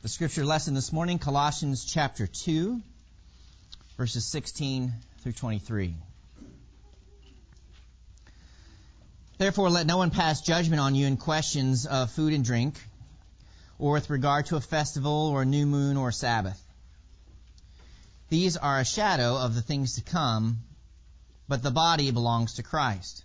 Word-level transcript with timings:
The 0.00 0.08
scripture 0.08 0.44
lesson 0.44 0.74
this 0.74 0.92
morning, 0.92 1.18
Colossians 1.18 1.84
chapter 1.84 2.28
2, 2.28 2.80
verses 3.96 4.24
16 4.26 4.92
through 5.22 5.32
23. 5.32 5.96
Therefore, 9.38 9.70
let 9.70 9.88
no 9.88 9.96
one 9.96 10.12
pass 10.12 10.40
judgment 10.40 10.78
on 10.80 10.94
you 10.94 11.08
in 11.08 11.16
questions 11.16 11.84
of 11.84 12.12
food 12.12 12.32
and 12.32 12.44
drink, 12.44 12.80
or 13.80 13.90
with 13.90 14.08
regard 14.08 14.46
to 14.46 14.56
a 14.56 14.60
festival, 14.60 15.30
or 15.32 15.42
a 15.42 15.44
new 15.44 15.66
moon, 15.66 15.96
or 15.96 16.10
a 16.10 16.12
Sabbath. 16.12 16.62
These 18.28 18.56
are 18.56 18.78
a 18.78 18.84
shadow 18.84 19.36
of 19.36 19.56
the 19.56 19.62
things 19.62 19.96
to 19.96 20.02
come, 20.02 20.58
but 21.48 21.60
the 21.60 21.72
body 21.72 22.12
belongs 22.12 22.54
to 22.54 22.62
Christ. 22.62 23.24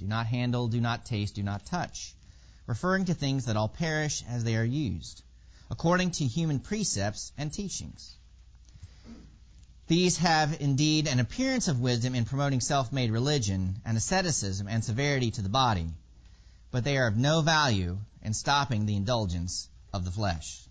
Do 0.00 0.06
not 0.06 0.26
handle, 0.26 0.66
do 0.66 0.80
not 0.80 1.04
taste, 1.04 1.34
do 1.34 1.42
not 1.42 1.66
touch, 1.66 2.14
referring 2.66 3.04
to 3.04 3.14
things 3.14 3.44
that 3.44 3.58
all 3.58 3.68
perish 3.68 4.24
as 4.30 4.44
they 4.44 4.56
are 4.56 4.64
used, 4.64 5.22
according 5.70 6.12
to 6.12 6.24
human 6.24 6.58
precepts 6.58 7.32
and 7.36 7.52
teachings. 7.52 8.16
These 9.88 10.16
have 10.16 10.58
indeed 10.58 11.06
an 11.06 11.20
appearance 11.20 11.68
of 11.68 11.80
wisdom 11.80 12.14
in 12.14 12.24
promoting 12.24 12.62
self-made 12.62 13.10
religion 13.10 13.76
and 13.84 13.94
asceticism 13.98 14.68
and 14.68 14.82
severity 14.82 15.32
to 15.32 15.42
the 15.42 15.50
body, 15.50 15.90
but 16.70 16.82
they 16.82 16.96
are 16.96 17.08
of 17.08 17.18
no 17.18 17.42
value 17.42 17.98
in 18.22 18.32
stopping 18.32 18.86
the 18.86 18.96
indulgence 18.96 19.68
of 19.92 20.06
the 20.06 20.10
flesh. 20.10 20.62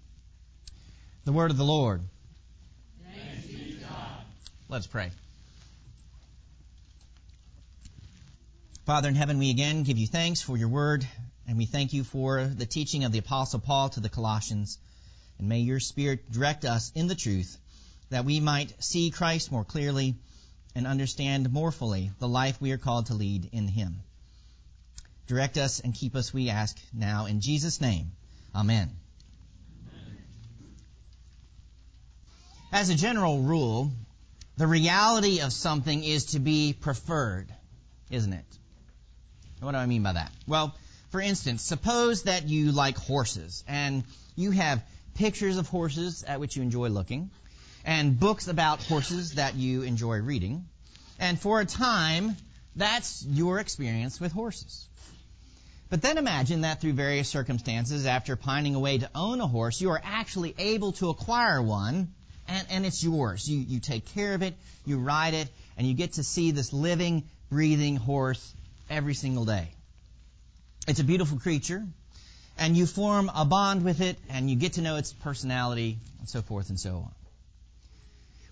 The 1.26 1.34
word 1.34 1.52
of 1.52 1.58
the 1.58 1.64
Lord. 1.66 2.02
Let's 4.70 4.88
pray. 4.88 5.12
Father 8.90 9.10
in 9.10 9.14
heaven, 9.14 9.38
we 9.38 9.52
again 9.52 9.84
give 9.84 10.00
you 10.00 10.08
thanks 10.08 10.42
for 10.42 10.58
your 10.58 10.68
word, 10.68 11.08
and 11.48 11.60
we 11.60 11.68
thank 11.68 11.94
you 11.94 12.04
for 12.04 12.44
the 12.46 12.66
teaching 12.66 13.04
of 13.04 13.12
the 13.12 13.20
Apostle 13.20 13.60
Paul 13.60 13.90
to 13.90 14.00
the 14.00 14.10
Colossians. 14.10 14.80
And 15.38 15.48
may 15.48 15.60
your 15.60 15.80
Spirit 15.80 16.32
direct 16.32 16.66
us 16.66 16.92
in 16.96 17.06
the 17.06 17.14
truth 17.14 17.56
that 18.10 18.26
we 18.26 18.40
might 18.40 18.84
see 18.84 19.12
Christ 19.12 19.52
more 19.52 19.64
clearly 19.64 20.16
and 20.74 20.88
understand 20.88 21.54
more 21.54 21.72
fully 21.72 22.10
the 22.18 22.28
life 22.28 22.60
we 22.60 22.72
are 22.72 22.80
called 22.80 23.06
to 23.06 23.14
lead 23.14 23.50
in 23.52 23.68
him. 23.68 24.00
Direct 25.28 25.60
us 25.60 25.82
and 25.82 25.94
keep 25.94 26.16
us, 26.16 26.34
we 26.34 26.50
ask 26.50 26.76
now, 26.92 27.28
in 27.28 27.42
Jesus' 27.42 27.80
name. 27.80 28.14
Amen. 28.56 28.90
As 32.72 32.90
a 32.90 32.96
general 32.96 33.44
rule, 33.44 33.92
the 34.58 34.66
reality 34.66 35.42
of 35.42 35.54
something 35.54 36.04
is 36.04 36.26
to 36.32 36.40
be 36.40 36.74
preferred, 36.74 37.54
isn't 38.10 38.34
it? 38.34 38.59
What 39.60 39.72
do 39.72 39.78
I 39.78 39.86
mean 39.86 40.04
by 40.04 40.14
that? 40.14 40.32
Well, 40.48 40.76
for 41.10 41.20
instance, 41.20 41.64
suppose 41.64 42.24
that 42.24 42.48
you 42.48 42.72
like 42.72 42.98
horses 42.98 43.64
and 43.68 44.04
you 44.36 44.52
have 44.52 44.84
pictures 45.16 45.58
of 45.58 45.68
horses 45.68 46.24
at 46.24 46.40
which 46.40 46.56
you 46.56 46.64
enjoy 46.64 46.90
looking 46.90 47.30
and 47.84 48.18
books 48.18 48.48
about 48.48 48.84
horses 48.84 49.34
that 49.34 49.56
you 49.56 49.82
enjoy 49.82 50.20
reading. 50.20 50.66
And 51.20 51.40
for 51.40 51.60
a 51.60 51.66
time, 51.66 52.38
that's 52.76 53.26
your 53.26 53.60
experience 53.60 54.20
with 54.20 54.32
horses. 54.32 54.88
But 55.90 56.02
then 56.02 56.18
imagine 56.18 56.62
that 56.62 56.80
through 56.80 56.94
various 56.94 57.28
circumstances, 57.28 58.06
after 58.06 58.36
pining 58.36 58.76
away 58.76 59.00
to 59.00 59.10
own 59.16 59.42
a 59.42 59.48
horse, 59.48 59.82
you 59.82 59.90
are 59.90 60.02
actually 60.04 60.54
able 60.58 60.92
to 60.94 61.10
acquire 61.10 61.62
one 61.62 62.14
and, 62.48 62.68
and 62.70 62.86
it's 62.86 63.04
yours. 63.04 63.50
You, 63.50 63.60
you 63.60 63.80
take 63.80 64.06
care 64.06 64.36
of 64.36 64.44
it, 64.44 64.54
you 64.86 65.00
ride 65.00 65.34
it, 65.34 65.50
and 65.78 65.88
you 65.88 65.96
get 65.96 66.14
to 66.14 66.24
see 66.24 66.52
this 66.52 66.72
living, 66.72 67.24
breathing 67.50 67.96
horse 67.96 68.54
every 68.90 69.14
single 69.14 69.46
day. 69.46 69.70
It's 70.88 71.00
a 71.00 71.04
beautiful 71.04 71.40
creature, 71.40 71.86
and 72.58 72.76
you 72.76 72.86
form 72.86 73.32
a 73.34 73.46
bond 73.46 73.84
with 73.84 74.02
it, 74.02 74.18
and 74.30 74.50
you 74.50 74.56
get 74.56 74.74
to 74.74 74.82
know 74.82 74.96
its 74.96 75.14
personality, 75.14 76.00
and 76.20 76.28
so 76.28 76.42
forth 76.42 76.70
and 76.70 76.80
so 76.80 76.96
on. 76.98 77.12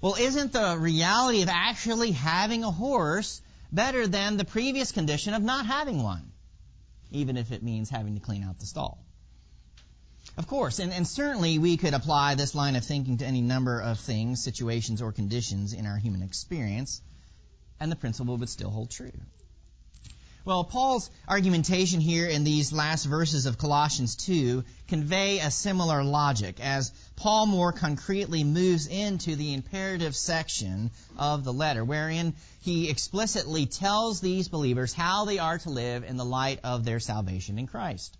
Well, 0.01 0.15
isn't 0.19 0.53
the 0.53 0.77
reality 0.79 1.41
of 1.41 1.49
actually 1.49 2.11
having 2.11 2.63
a 2.63 2.71
horse 2.71 3.41
better 3.71 4.07
than 4.07 4.37
the 4.37 4.45
previous 4.45 4.91
condition 4.91 5.33
of 5.33 5.41
not 5.41 5.65
having 5.65 6.03
one? 6.03 6.31
Even 7.11 7.37
if 7.37 7.51
it 7.51 7.63
means 7.63 7.89
having 7.89 8.13
to 8.13 8.19
clean 8.19 8.43
out 8.43 8.59
the 8.59 8.65
stall. 8.65 9.03
Of 10.37 10.45
course, 10.45 10.77
and, 10.77 10.93
and, 10.93 11.07
certainly 11.07 11.57
we 11.57 11.77
could 11.77 11.95
apply 11.95 12.35
this 12.35 12.53
line 12.53 12.75
of 12.75 12.85
thinking 12.85 13.17
to 13.17 13.25
any 13.25 13.41
number 13.41 13.81
of 13.81 13.99
things, 13.99 14.43
situations, 14.43 15.01
or 15.01 15.11
conditions 15.11 15.73
in 15.73 15.87
our 15.87 15.97
human 15.97 16.21
experience, 16.21 17.01
and 17.79 17.91
the 17.91 17.95
principle 17.95 18.37
would 18.37 18.49
still 18.49 18.69
hold 18.69 18.91
true. 18.91 19.11
Well, 20.47 20.63
Paul's 20.63 21.09
argumentation 21.27 21.99
here 21.99 22.25
in 22.25 22.45
these 22.45 22.71
last 22.71 23.03
verses 23.03 23.47
of 23.47 23.57
Colossians 23.57 24.15
2 24.15 24.63
convey 24.87 25.39
a 25.39 25.51
similar 25.51 26.05
logic 26.05 26.61
as 26.61 26.93
Paul 27.17 27.47
more 27.47 27.73
concretely 27.73 28.45
moves 28.45 28.87
into 28.87 29.35
the 29.35 29.53
imperative 29.53 30.15
section 30.15 30.91
of 31.17 31.43
the 31.43 31.51
letter, 31.51 31.83
wherein 31.83 32.33
he 32.61 32.89
explicitly 32.89 33.65
tells 33.65 34.21
these 34.21 34.47
believers 34.47 34.93
how 34.93 35.25
they 35.25 35.37
are 35.37 35.57
to 35.57 35.69
live 35.69 36.05
in 36.05 36.15
the 36.15 36.23
light 36.23 36.61
of 36.63 36.85
their 36.85 37.01
salvation 37.01 37.59
in 37.59 37.67
Christ. 37.67 38.17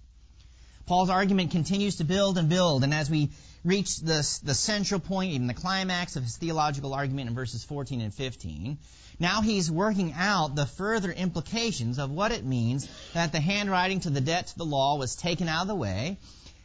Paul's 0.88 1.10
argument 1.10 1.52
continues 1.52 1.98
to 1.98 2.06
build 2.06 2.38
and 2.38 2.48
build, 2.48 2.86
and 2.86 2.94
as 2.94 3.10
we 3.10 3.30
reach 3.66 4.00
the, 4.00 4.24
central 4.24 5.02
point, 5.02 5.34
even 5.34 5.48
the 5.48 5.54
climax 5.54 6.16
of 6.16 6.24
his 6.24 6.38
theological 6.38 6.94
argument 6.94 7.28
in 7.28 7.36
verses 7.36 7.64
14 7.66 8.00
and 8.00 8.14
15, 8.14 8.78
now 9.20 9.42
he's 9.42 9.70
working 9.70 10.14
out 10.14 10.56
the 10.56 10.66
further 10.66 11.12
implications 11.12 12.00
of 12.00 12.10
what 12.10 12.32
it 12.32 12.46
means 12.46 12.88
that 13.14 13.34
the 13.34 13.42
handwriting 13.42 14.00
to 14.02 14.10
the 14.10 14.22
debt 14.22 14.48
to 14.48 14.58
the 14.58 14.66
law 14.66 14.98
was 14.98 15.18
taken 15.18 15.50
out 15.50 15.64
of 15.64 15.68
the 15.68 15.76
way 15.76 16.18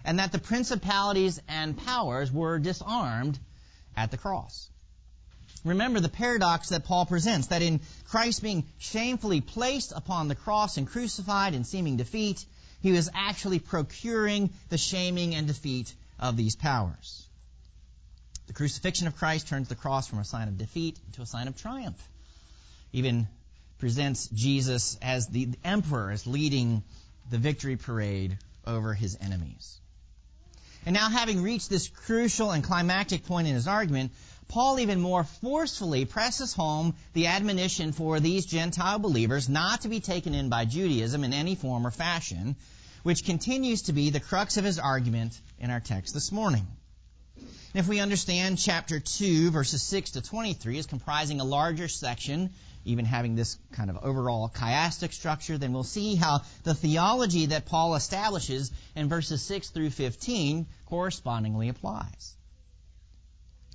and 0.04 0.20
that 0.20 0.30
the 0.30 0.38
principalities 0.38 1.40
and 1.48 1.76
powers 1.76 2.30
were 2.30 2.60
disarmed 2.60 3.38
at 3.96 4.12
the 4.12 4.16
cross. 4.16 4.68
Remember 5.64 5.98
the 5.98 6.08
paradox 6.08 6.68
that 6.68 6.84
Paul 6.84 7.06
presents 7.06 7.48
that 7.48 7.62
in 7.62 7.80
Christ 8.04 8.42
being 8.42 8.66
shamefully 8.78 9.40
placed 9.40 9.92
upon 9.92 10.28
the 10.28 10.34
cross 10.34 10.76
and 10.76 10.86
crucified 10.86 11.54
in 11.54 11.64
seeming 11.64 11.96
defeat, 11.96 12.44
he 12.82 12.92
was 12.92 13.08
actually 13.14 13.58
procuring 13.58 14.50
the 14.68 14.78
shaming 14.78 15.34
and 15.34 15.46
defeat 15.46 15.94
of 16.18 16.36
these 16.36 16.56
powers. 16.56 17.26
The 18.46 18.52
crucifixion 18.52 19.06
of 19.06 19.16
Christ 19.16 19.48
turns 19.48 19.68
the 19.68 19.74
cross 19.74 20.08
from 20.08 20.18
a 20.18 20.24
sign 20.24 20.48
of 20.48 20.58
defeat 20.58 20.98
into 21.06 21.22
a 21.22 21.26
sign 21.26 21.48
of 21.48 21.56
triumph 21.56 21.96
even 22.92 23.26
presents 23.78 24.28
Jesus 24.28 24.98
as 25.02 25.26
the 25.28 25.48
emperor, 25.64 26.10
as 26.10 26.26
leading 26.26 26.82
the 27.30 27.38
victory 27.38 27.76
parade 27.76 28.38
over 28.66 28.94
his 28.94 29.16
enemies. 29.20 29.80
And 30.84 30.94
now, 30.94 31.08
having 31.10 31.42
reached 31.42 31.70
this 31.70 31.88
crucial 31.88 32.50
and 32.50 32.64
climactic 32.64 33.24
point 33.24 33.46
in 33.46 33.54
his 33.54 33.68
argument, 33.68 34.12
Paul 34.48 34.80
even 34.80 35.00
more 35.00 35.24
forcefully 35.24 36.04
presses 36.04 36.52
home 36.52 36.94
the 37.12 37.28
admonition 37.28 37.92
for 37.92 38.18
these 38.18 38.46
Gentile 38.46 38.98
believers 38.98 39.48
not 39.48 39.82
to 39.82 39.88
be 39.88 40.00
taken 40.00 40.34
in 40.34 40.48
by 40.48 40.64
Judaism 40.64 41.22
in 41.24 41.32
any 41.32 41.54
form 41.54 41.86
or 41.86 41.90
fashion, 41.90 42.56
which 43.02 43.24
continues 43.24 43.82
to 43.82 43.92
be 43.92 44.10
the 44.10 44.20
crux 44.20 44.56
of 44.56 44.64
his 44.64 44.78
argument 44.78 45.40
in 45.58 45.70
our 45.70 45.80
text 45.80 46.14
this 46.14 46.32
morning. 46.32 46.66
If 47.74 47.88
we 47.88 48.00
understand 48.00 48.58
chapter 48.58 49.00
2, 49.00 49.50
verses 49.52 49.82
6 49.82 50.10
to 50.12 50.20
23 50.20 50.78
as 50.78 50.86
comprising 50.86 51.40
a 51.40 51.44
larger 51.44 51.88
section 51.88 52.50
even 52.84 53.04
having 53.04 53.34
this 53.34 53.58
kind 53.72 53.90
of 53.90 53.98
overall 54.02 54.48
chiastic 54.48 55.12
structure, 55.12 55.58
then 55.58 55.72
we'll 55.72 55.84
see 55.84 56.14
how 56.14 56.40
the 56.64 56.74
theology 56.74 57.46
that 57.46 57.66
Paul 57.66 57.94
establishes 57.94 58.70
in 58.96 59.08
verses 59.08 59.42
6 59.42 59.70
through 59.70 59.90
15 59.90 60.66
correspondingly 60.86 61.68
applies. 61.68 62.34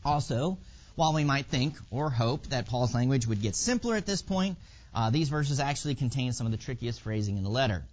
Also, 0.03 0.57
while 0.95 1.13
we 1.13 1.23
might 1.23 1.45
think 1.45 1.75
or 1.91 2.09
hope 2.09 2.47
that 2.47 2.67
Paul's 2.67 2.93
language 2.93 3.27
would 3.27 3.41
get 3.41 3.55
simpler 3.55 3.95
at 3.95 4.05
this 4.05 4.21
point, 4.21 4.57
uh, 4.93 5.09
these 5.09 5.29
verses 5.29 5.59
actually 5.59 5.95
contain 5.95 6.33
some 6.33 6.47
of 6.47 6.51
the 6.51 6.57
trickiest 6.57 7.01
phrasing 7.01 7.37
in 7.37 7.43
the 7.43 7.49
letter. 7.49 7.83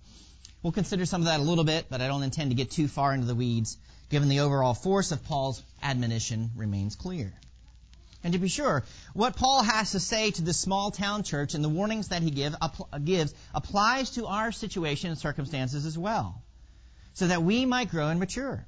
We'll 0.62 0.72
consider 0.72 1.05
some 1.05 1.20
of 1.20 1.26
that 1.26 1.40
a 1.40 1.43
little 1.43 1.64
bit, 1.64 1.87
but 1.90 2.00
I 2.00 2.08
don't 2.08 2.22
intend 2.22 2.50
to 2.50 2.55
get 2.55 2.70
too 2.70 2.88
far 2.88 3.12
into 3.12 3.26
the 3.26 3.34
weeds, 3.34 3.76
given 4.08 4.28
the 4.31 4.40
overall 4.40 4.72
force 4.72 5.12
of 5.12 5.22
Paul's 5.25 5.62
admonition 5.82 6.52
remains 6.56 6.96
clear. 6.96 7.34
And 8.25 8.32
to 8.32 8.38
be 8.38 8.49
sure, 8.49 8.85
what 9.12 9.37
Paul 9.37 9.62
has 9.62 9.93
to 9.93 10.00
say 10.00 10.31
to 10.31 10.43
this 10.43 10.59
small 10.59 10.91
town 10.91 11.25
church 11.25 11.55
and 11.55 11.62
the 11.62 11.69
warnings 11.69 12.09
that 12.09 12.23
he 12.23 12.31
give, 12.31 12.56
gives 13.05 13.35
applies 13.55 14.11
to 14.12 14.26
our 14.26 14.50
situation 14.50 15.11
and 15.11 15.19
circumstances 15.19 15.85
as 15.85 15.99
well, 15.99 16.43
so 17.12 17.26
that 17.26 17.43
we 17.43 17.67
might 17.67 17.91
grow 17.91 18.09
and 18.09 18.19
mature 18.19 18.67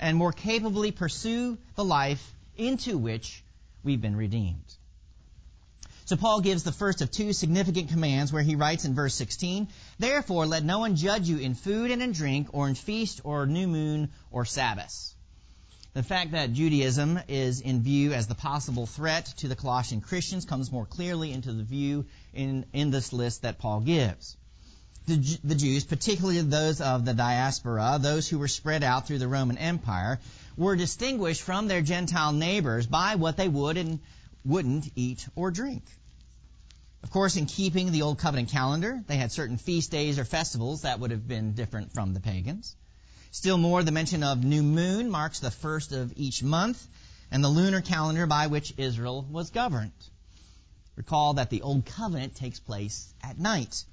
and 0.00 0.16
more 0.16 0.32
capably 0.32 0.90
pursue 0.90 1.58
the 1.74 1.84
life 1.84 2.34
into 2.56 2.96
which 2.96 3.44
we've 3.84 4.00
been 4.00 4.16
redeemed. 4.16 4.74
So 6.06 6.16
Paul 6.16 6.40
gives 6.40 6.62
the 6.62 6.72
first 6.72 7.02
of 7.02 7.10
two 7.10 7.34
significant 7.34 7.90
commands 7.90 8.32
where 8.32 8.42
he 8.42 8.56
writes 8.56 8.86
in 8.86 8.94
verse 8.94 9.14
16, 9.14 9.68
Therefore 9.98 10.46
let 10.46 10.64
no 10.64 10.78
one 10.78 10.96
judge 10.96 11.28
you 11.28 11.36
in 11.36 11.54
food 11.54 11.90
and 11.90 12.02
in 12.02 12.12
drink, 12.12 12.48
or 12.52 12.66
in 12.66 12.74
feast, 12.74 13.20
or 13.24 13.44
new 13.44 13.68
moon, 13.68 14.08
or 14.30 14.46
Sabbath. 14.46 15.14
The 15.94 16.02
fact 16.02 16.32
that 16.32 16.52
Judaism 16.52 17.18
is 17.28 17.60
in 17.60 17.82
view 17.82 18.12
as 18.12 18.26
the 18.26 18.34
possible 18.34 18.86
threat 18.86 19.26
to 19.38 19.48
the 19.48 19.56
Colossian 19.56 20.00
Christians 20.00 20.44
comes 20.44 20.70
more 20.70 20.86
clearly 20.86 21.32
into 21.32 21.52
the 21.52 21.62
view 21.62 22.06
in, 22.34 22.66
in 22.72 22.90
this 22.90 23.12
list 23.12 23.42
that 23.42 23.58
Paul 23.58 23.80
gives. 23.80 24.36
The, 25.06 25.38
the 25.42 25.54
Jews, 25.54 25.84
particularly 25.84 26.42
those 26.42 26.82
of 26.82 27.06
the 27.06 27.14
diaspora, 27.14 27.98
those 28.00 28.28
who 28.28 28.38
were 28.38 28.48
spread 28.48 28.84
out 28.84 29.06
through 29.06 29.18
the 29.18 29.28
Roman 29.28 29.56
Empire, 29.56 30.20
were 30.56 30.76
distinguished 30.76 31.40
from 31.40 31.66
their 31.66 31.80
Gentile 31.80 32.32
neighbors 32.32 32.86
by 32.86 33.14
what 33.14 33.38
they 33.38 33.48
would 33.48 33.78
and 33.78 34.00
wouldn't 34.44 34.90
eat 34.94 35.26
or 35.34 35.50
drink. 35.50 35.84
Of 37.02 37.10
course, 37.10 37.36
in 37.36 37.46
keeping 37.46 37.90
the 37.90 38.02
Old 38.02 38.18
Covenant 38.18 38.50
calendar, 38.50 39.02
they 39.06 39.16
had 39.16 39.32
certain 39.32 39.56
feast 39.56 39.90
days 39.90 40.18
or 40.18 40.26
festivals 40.26 40.82
that 40.82 41.00
would 41.00 41.10
have 41.10 41.26
been 41.26 41.54
different 41.54 41.94
from 41.94 42.12
the 42.12 42.20
pagans. 42.20 42.76
Still 43.30 43.58
more, 43.58 43.82
the 43.82 43.92
mention 43.92 44.22
of 44.22 44.42
new 44.42 44.62
moon 44.62 45.10
marks 45.10 45.40
the 45.40 45.50
first 45.50 45.92
of 45.92 46.12
each 46.16 46.42
month 46.42 46.86
and 47.30 47.44
the 47.44 47.48
lunar 47.48 47.80
calendar 47.80 48.26
by 48.26 48.46
which 48.46 48.74
Israel 48.78 49.26
was 49.30 49.50
governed. 49.50 49.92
Recall 50.96 51.34
that 51.34 51.50
the 51.50 51.62
Old 51.62 51.84
Covenant 51.84 52.34
takes 52.34 52.58
place 52.58 53.12
at 53.22 53.38
night. 53.38 53.84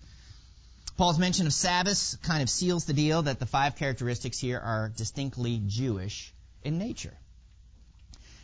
Paul's 0.98 1.20
mention 1.20 1.46
of 1.46 1.54
Sabbath 1.54 2.18
kind 2.24 2.42
of 2.42 2.50
seals 2.50 2.86
the 2.86 2.94
deal 2.94 3.24
that 3.24 3.40
the 3.40 3.46
five 3.46 3.76
characteristics 3.76 4.40
here 4.40 4.60
are 4.60 4.90
distinctly 4.90 5.62
Jewish 5.68 6.34
in 6.64 6.78
nature. 6.78 7.16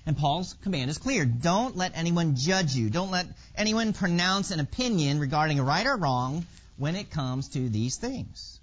And 0.05 0.17
Paul's 0.17 0.53
command 0.61 0.89
is 0.89 0.97
clear. 0.97 1.25
Don't 1.25 1.77
let 1.77 1.95
anyone 1.95 2.35
judge 2.35 2.75
you. 2.75 2.89
Don't 2.89 3.11
let 3.11 3.27
anyone 3.55 3.93
pronounce 3.93 4.51
an 4.51 4.59
opinion 4.59 5.19
regarding 5.19 5.61
right 5.61 5.85
or 5.85 5.95
wrong 5.95 6.45
when 6.77 6.95
it 6.95 7.11
comes 7.11 7.49
to 7.49 7.69
these 7.69 7.95
things. 7.95 8.59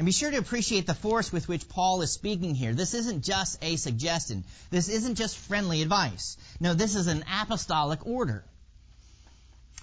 And 0.00 0.06
be 0.06 0.12
sure 0.12 0.30
to 0.30 0.38
appreciate 0.38 0.86
the 0.86 0.94
force 0.94 1.30
with 1.30 1.46
which 1.46 1.68
Paul 1.68 2.00
is 2.00 2.10
speaking 2.10 2.54
here. 2.54 2.72
This 2.72 2.94
isn't 2.94 3.22
just 3.22 3.62
a 3.62 3.76
suggestion. 3.76 4.44
This 4.70 4.88
isn't 4.88 5.16
just 5.16 5.36
friendly 5.36 5.82
advice. 5.82 6.38
No, 6.58 6.72
this 6.72 6.96
is 6.96 7.06
an 7.06 7.22
apostolic 7.30 8.06
order. 8.06 8.42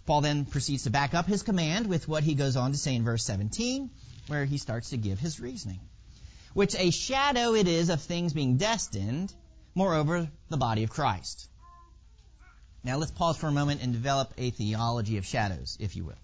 Paul 0.07 0.21
then 0.21 0.45
proceeds 0.45 0.85
to 0.85 0.89
back 0.89 1.13
up 1.13 1.27
his 1.27 1.43
command 1.43 1.85
with 1.85 2.07
what 2.07 2.23
he 2.23 2.33
goes 2.33 2.55
on 2.55 2.71
to 2.71 2.79
say 2.79 2.95
in 2.95 3.03
verse 3.03 3.25
17, 3.25 3.91
where 4.25 4.43
he 4.43 4.57
starts 4.57 4.89
to 4.89 4.97
give 4.97 5.19
his 5.19 5.39
reasoning. 5.39 5.81
Which 6.55 6.73
a 6.73 6.89
shadow 6.89 7.53
it 7.53 7.67
is 7.67 7.89
of 7.89 8.01
things 8.01 8.33
being 8.33 8.57
destined, 8.57 9.31
moreover, 9.75 10.31
the 10.49 10.57
body 10.57 10.81
of 10.81 10.89
Christ. 10.89 11.47
Now 12.83 12.97
let's 12.97 13.11
pause 13.11 13.37
for 13.37 13.49
a 13.49 13.51
moment 13.51 13.83
and 13.83 13.93
develop 13.93 14.33
a 14.39 14.49
theology 14.49 15.19
of 15.19 15.27
shadows, 15.27 15.77
if 15.79 15.95
you 15.95 16.05
will 16.05 16.17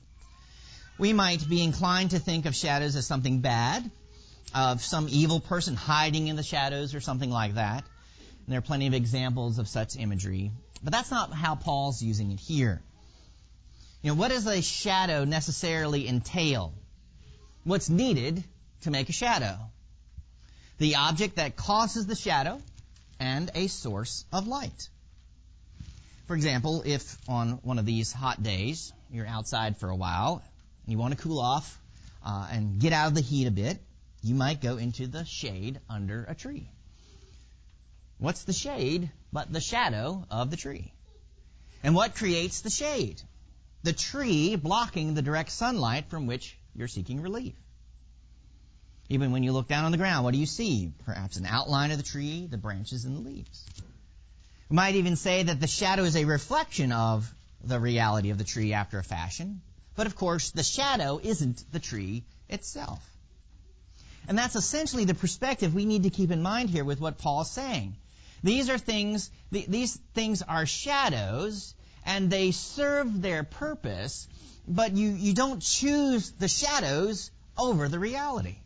we 0.97 1.13
might 1.13 1.47
be 1.47 1.63
inclined 1.63 2.11
to 2.11 2.19
think 2.19 2.45
of 2.45 2.55
shadows 2.55 2.95
as 2.95 3.07
something 3.07 3.39
bad, 3.39 3.89
of 4.53 4.83
some 4.83 5.07
evil 5.09 5.39
person 5.39 5.75
hiding 5.75 6.27
in 6.27 6.35
the 6.35 6.43
shadows 6.43 6.93
or 6.93 7.01
something 7.01 7.29
like 7.29 7.55
that. 7.55 7.83
And 8.45 8.51
there 8.51 8.59
are 8.59 8.61
plenty 8.61 8.87
of 8.87 8.93
examples 8.93 9.57
of 9.57 9.67
such 9.67 9.95
imagery. 9.95 10.51
But 10.83 10.93
that's 10.93 11.09
not 11.09 11.33
how 11.33 11.55
Paul's 11.55 12.03
using 12.03 12.31
it 12.31 12.39
here. 12.39 12.81
You 14.01 14.11
know, 14.11 14.15
what 14.15 14.29
does 14.29 14.45
a 14.45 14.61
shadow 14.61 15.23
necessarily 15.23 16.07
entail? 16.07 16.73
What's 17.63 17.89
needed 17.89 18.43
to 18.81 18.91
make 18.91 19.09
a 19.09 19.13
shadow? 19.13 19.57
The 20.77 20.95
object 20.95 21.37
that 21.37 21.55
causes 21.55 22.05
the 22.05 22.15
shadow 22.15 22.61
and 23.19 23.49
a 23.55 23.67
source 23.67 24.25
of 24.33 24.47
light. 24.47 24.89
For 26.27 26.35
example, 26.35 26.83
if 26.85 27.17
on 27.27 27.59
one 27.63 27.79
of 27.79 27.85
these 27.85 28.11
hot 28.11 28.43
days 28.43 28.91
you're 29.09 29.27
outside 29.27 29.77
for 29.77 29.89
a 29.89 29.95
while 29.95 30.43
you 30.87 30.97
want 30.97 31.15
to 31.15 31.21
cool 31.21 31.39
off 31.39 31.79
uh, 32.25 32.47
and 32.51 32.79
get 32.79 32.93
out 32.93 33.07
of 33.07 33.15
the 33.15 33.21
heat 33.21 33.47
a 33.47 33.51
bit, 33.51 33.79
you 34.21 34.35
might 34.35 34.61
go 34.61 34.77
into 34.77 35.07
the 35.07 35.25
shade 35.25 35.79
under 35.89 36.25
a 36.25 36.35
tree. 36.35 36.69
What's 38.17 38.43
the 38.43 38.53
shade 38.53 39.09
but 39.31 39.51
the 39.51 39.59
shadow 39.59 40.25
of 40.31 40.49
the 40.49 40.57
tree? 40.57 40.93
And 41.83 41.95
what 41.95 42.15
creates 42.15 42.61
the 42.61 42.69
shade? 42.69 43.21
The 43.83 43.93
tree 43.93 44.55
blocking 44.55 45.13
the 45.13 45.21
direct 45.21 45.51
sunlight 45.51 46.05
from 46.09 46.25
which 46.25 46.57
you're 46.73 46.87
seeking 46.87 47.21
relief. 47.21 47.55
Even 49.09 49.33
when 49.33 49.43
you 49.43 49.51
look 49.51 49.67
down 49.67 49.83
on 49.83 49.91
the 49.91 49.97
ground, 49.97 50.23
what 50.23 50.33
do 50.33 50.39
you 50.39 50.45
see? 50.45 50.91
Perhaps 51.05 51.35
an 51.35 51.45
outline 51.45 51.91
of 51.91 51.97
the 51.97 52.03
tree, 52.03 52.47
the 52.49 52.57
branches 52.57 53.03
and 53.03 53.17
the 53.17 53.19
leaves. 53.19 53.65
We 54.69 54.75
might 54.75 54.95
even 54.95 55.17
say 55.17 55.43
that 55.43 55.59
the 55.59 55.67
shadow 55.67 56.03
is 56.03 56.15
a 56.15 56.23
reflection 56.23 56.93
of 56.93 57.31
the 57.61 57.79
reality 57.79 58.29
of 58.29 58.37
the 58.37 58.43
tree 58.45 58.73
after 58.73 58.99
a 58.99 59.03
fashion. 59.03 59.61
But 59.95 60.07
of 60.07 60.15
course, 60.15 60.51
the 60.51 60.63
shadow 60.63 61.19
isn't 61.21 61.63
the 61.71 61.79
tree 61.79 62.23
itself. 62.49 63.01
And 64.27 64.37
that's 64.37 64.55
essentially 64.55 65.05
the 65.05 65.13
perspective 65.13 65.73
we 65.73 65.85
need 65.85 66.03
to 66.03 66.09
keep 66.09 66.31
in 66.31 66.41
mind 66.41 66.69
here 66.69 66.85
with 66.85 66.99
what 66.99 67.17
Paul's 67.17 67.51
saying. 67.51 67.95
These 68.41 68.69
are 68.69 68.77
things, 68.77 69.29
these 69.51 69.97
things 70.13 70.41
are 70.41 70.65
shadows, 70.65 71.75
and 72.05 72.29
they 72.29 72.51
serve 72.51 73.21
their 73.21 73.43
purpose, 73.43 74.27
but 74.67 74.93
you, 74.93 75.09
you 75.09 75.33
don't 75.33 75.61
choose 75.61 76.31
the 76.31 76.47
shadows 76.47 77.31
over 77.57 77.87
the 77.87 77.99
reality. 77.99 78.57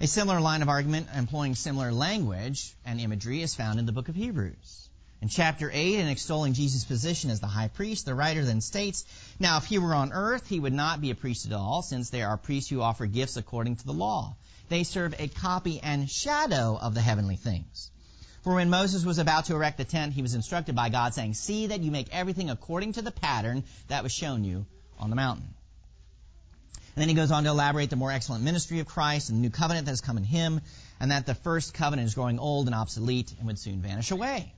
A 0.00 0.06
similar 0.06 0.40
line 0.40 0.62
of 0.62 0.68
argument 0.68 1.08
employing 1.14 1.54
similar 1.54 1.92
language 1.92 2.74
and 2.84 3.00
imagery 3.00 3.42
is 3.42 3.54
found 3.54 3.78
in 3.78 3.86
the 3.86 3.92
book 3.92 4.08
of 4.08 4.14
Hebrews. 4.14 4.85
In 5.22 5.28
chapter 5.28 5.70
8, 5.72 5.98
in 5.98 6.08
extolling 6.08 6.52
Jesus' 6.52 6.84
position 6.84 7.30
as 7.30 7.40
the 7.40 7.46
high 7.46 7.68
priest, 7.68 8.04
the 8.04 8.14
writer 8.14 8.44
then 8.44 8.60
states, 8.60 9.04
Now 9.38 9.56
if 9.56 9.64
he 9.64 9.78
were 9.78 9.94
on 9.94 10.12
earth, 10.12 10.46
he 10.46 10.60
would 10.60 10.74
not 10.74 11.00
be 11.00 11.10
a 11.10 11.14
priest 11.14 11.46
at 11.46 11.52
all, 11.52 11.82
since 11.82 12.10
there 12.10 12.28
are 12.28 12.36
priests 12.36 12.68
who 12.68 12.82
offer 12.82 13.06
gifts 13.06 13.36
according 13.36 13.76
to 13.76 13.86
the 13.86 13.94
law. 13.94 14.36
They 14.68 14.84
serve 14.84 15.14
a 15.18 15.28
copy 15.28 15.80
and 15.80 16.10
shadow 16.10 16.78
of 16.80 16.94
the 16.94 17.00
heavenly 17.00 17.36
things. 17.36 17.90
For 18.42 18.54
when 18.54 18.70
Moses 18.70 19.04
was 19.04 19.18
about 19.18 19.46
to 19.46 19.54
erect 19.54 19.78
the 19.78 19.84
tent, 19.84 20.12
he 20.12 20.22
was 20.22 20.34
instructed 20.34 20.76
by 20.76 20.90
God, 20.90 21.14
saying, 21.14 21.34
See 21.34 21.68
that 21.68 21.80
you 21.80 21.90
make 21.90 22.14
everything 22.14 22.50
according 22.50 22.92
to 22.92 23.02
the 23.02 23.10
pattern 23.10 23.64
that 23.88 24.02
was 24.02 24.12
shown 24.12 24.44
you 24.44 24.66
on 24.98 25.10
the 25.10 25.16
mountain. 25.16 25.48
And 26.94 27.02
then 27.02 27.08
he 27.08 27.14
goes 27.14 27.30
on 27.30 27.44
to 27.44 27.50
elaborate 27.50 27.90
the 27.90 27.96
more 27.96 28.12
excellent 28.12 28.44
ministry 28.44 28.80
of 28.80 28.86
Christ 28.86 29.30
and 29.30 29.38
the 29.38 29.42
new 29.42 29.50
covenant 29.50 29.86
that 29.86 29.92
has 29.92 30.00
come 30.00 30.16
in 30.16 30.24
him, 30.24 30.60
and 31.00 31.10
that 31.10 31.26
the 31.26 31.34
first 31.34 31.74
covenant 31.74 32.06
is 32.06 32.14
growing 32.14 32.38
old 32.38 32.66
and 32.66 32.74
obsolete 32.74 33.34
and 33.38 33.46
would 33.46 33.58
soon 33.58 33.80
vanish 33.80 34.10
away. 34.10 34.52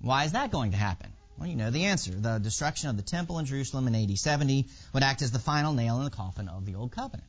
Why 0.00 0.24
is 0.24 0.32
that 0.32 0.50
going 0.50 0.70
to 0.70 0.78
happen? 0.78 1.12
Well, 1.38 1.48
you 1.48 1.56
know 1.56 1.70
the 1.70 1.86
answer. 1.86 2.12
The 2.12 2.38
destruction 2.38 2.90
of 2.90 2.96
the 2.96 3.02
temple 3.02 3.38
in 3.38 3.44
Jerusalem 3.44 3.86
in 3.86 3.94
AD 3.94 4.18
70 4.18 4.66
would 4.94 5.02
act 5.02 5.22
as 5.22 5.30
the 5.30 5.38
final 5.38 5.72
nail 5.72 5.98
in 5.98 6.04
the 6.04 6.10
coffin 6.10 6.48
of 6.48 6.64
the 6.64 6.74
Old 6.74 6.92
Covenant. 6.92 7.28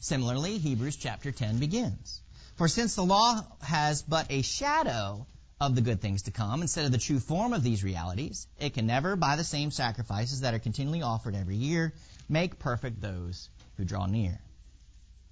Similarly, 0.00 0.58
Hebrews 0.58 0.96
chapter 0.96 1.30
10 1.30 1.58
begins. 1.58 2.20
For 2.56 2.68
since 2.68 2.94
the 2.94 3.04
law 3.04 3.44
has 3.62 4.02
but 4.02 4.26
a 4.30 4.42
shadow 4.42 5.26
of 5.60 5.74
the 5.74 5.80
good 5.80 6.00
things 6.00 6.22
to 6.22 6.30
come 6.30 6.62
instead 6.62 6.86
of 6.86 6.92
the 6.92 6.98
true 6.98 7.20
form 7.20 7.52
of 7.52 7.62
these 7.62 7.84
realities, 7.84 8.46
it 8.58 8.74
can 8.74 8.86
never, 8.86 9.14
by 9.14 9.36
the 9.36 9.44
same 9.44 9.70
sacrifices 9.70 10.40
that 10.40 10.54
are 10.54 10.58
continually 10.58 11.02
offered 11.02 11.34
every 11.34 11.56
year, 11.56 11.92
make 12.28 12.58
perfect 12.58 13.00
those 13.00 13.48
who 13.76 13.84
draw 13.84 14.06
near. 14.06 14.38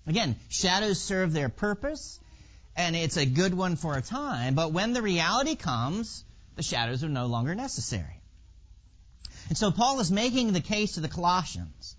Again, 0.06 0.36
shadows 0.48 1.00
serve 1.00 1.32
their 1.32 1.48
purpose, 1.48 2.20
and 2.76 2.94
it's 2.94 3.16
a 3.16 3.26
good 3.26 3.54
one 3.54 3.76
for 3.76 3.96
a 3.96 4.02
time, 4.02 4.54
but 4.54 4.72
when 4.72 4.92
the 4.92 5.02
reality 5.02 5.54
comes, 5.54 6.24
the 6.58 6.64
shadows 6.64 7.04
are 7.04 7.08
no 7.08 7.26
longer 7.26 7.54
necessary. 7.54 8.20
And 9.48 9.56
so 9.56 9.70
Paul 9.70 10.00
is 10.00 10.10
making 10.10 10.52
the 10.52 10.60
case 10.60 10.94
to 10.94 11.00
the 11.00 11.08
Colossians. 11.08 11.94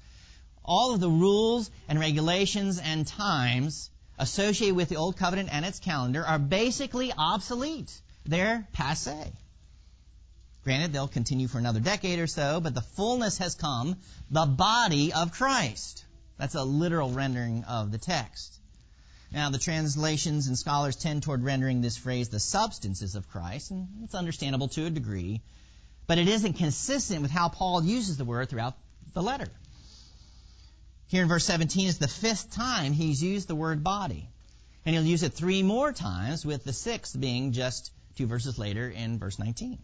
All 0.65 0.93
of 0.93 0.99
the 0.99 1.09
rules 1.09 1.71
and 1.87 1.97
regulations 1.97 2.77
and 2.77 3.07
times 3.07 3.89
associated 4.19 4.75
with 4.75 4.89
the 4.89 4.97
Old 4.97 5.15
Covenant 5.15 5.47
and 5.49 5.65
its 5.65 5.79
calendar 5.79 6.25
are 6.25 6.37
basically 6.37 7.13
obsolete. 7.17 8.01
They're 8.25 8.67
passe. 8.73 9.31
Granted, 10.65 10.91
they'll 10.91 11.07
continue 11.07 11.47
for 11.47 11.57
another 11.57 11.79
decade 11.79 12.19
or 12.19 12.27
so, 12.27 12.59
but 12.59 12.75
the 12.75 12.81
fullness 12.81 13.37
has 13.37 13.55
come, 13.55 13.95
the 14.29 14.45
body 14.45 15.13
of 15.13 15.31
Christ. 15.31 16.03
That's 16.37 16.55
a 16.55 16.65
literal 16.65 17.11
rendering 17.11 17.63
of 17.63 17.93
the 17.93 17.97
text. 17.97 18.58
Now, 19.31 19.51
the 19.51 19.59
translations 19.59 20.47
and 20.47 20.57
scholars 20.57 20.95
tend 20.95 21.21
toward 21.21 21.43
rendering 21.43 21.81
this 21.81 21.97
phrase 21.97 22.29
the 22.29 22.39
substances 22.39 23.15
of 23.15 23.29
Christ, 23.29 23.69
and 23.69 23.87
it's 24.03 24.15
understandable 24.15 24.69
to 24.69 24.87
a 24.87 24.89
degree, 24.89 25.41
but 26.07 26.17
it 26.17 26.27
isn't 26.27 26.53
consistent 26.53 27.21
with 27.21 27.29
how 27.29 27.49
Paul 27.49 27.83
uses 27.83 28.17
the 28.17 28.25
word 28.25 28.49
throughout 28.49 28.75
the 29.13 29.21
letter. 29.21 29.47
Here 31.07 31.21
in 31.21 31.27
verse 31.27 31.45
17 31.45 31.87
is 31.87 31.97
the 31.99 32.07
fifth 32.07 32.51
time 32.51 32.93
he's 32.93 33.21
used 33.21 33.47
the 33.47 33.55
word 33.55 33.83
body. 33.83 34.27
And 34.85 34.95
he'll 34.95 35.05
use 35.05 35.23
it 35.23 35.33
three 35.33 35.61
more 35.61 35.91
times, 35.91 36.45
with 36.45 36.63
the 36.63 36.73
sixth 36.73 37.19
being 37.19 37.51
just 37.51 37.91
two 38.15 38.25
verses 38.25 38.57
later 38.57 38.89
in 38.89 39.19
verse 39.19 39.37
19. 39.37 39.77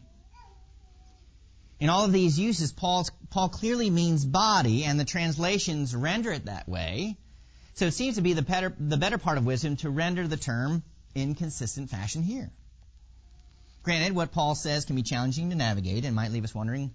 In 1.79 1.89
all 1.89 2.05
of 2.05 2.11
these 2.13 2.39
uses, 2.39 2.71
Paul's, 2.71 3.11
Paul 3.29 3.49
clearly 3.49 3.89
means 3.89 4.25
body, 4.25 4.85
and 4.85 4.99
the 4.99 5.05
translations 5.05 5.95
render 5.95 6.31
it 6.31 6.45
that 6.45 6.69
way. 6.69 7.17
So 7.75 7.85
it 7.85 7.93
seems 7.93 8.15
to 8.15 8.21
be 8.21 8.33
the 8.33 8.41
better, 8.41 8.73
the 8.79 8.97
better 8.97 9.17
part 9.17 9.37
of 9.37 9.45
wisdom 9.45 9.75
to 9.77 9.89
render 9.89 10.27
the 10.27 10.37
term 10.37 10.81
in 11.13 11.35
consistent 11.35 11.89
fashion 11.89 12.23
here. 12.23 12.49
Granted, 13.83 14.15
what 14.15 14.31
Paul 14.31 14.55
says 14.55 14.85
can 14.85 14.95
be 14.95 15.03
challenging 15.03 15.49
to 15.49 15.55
navigate 15.55 16.05
and 16.05 16.15
might 16.15 16.31
leave 16.31 16.45
us 16.45 16.55
wondering 16.55 16.91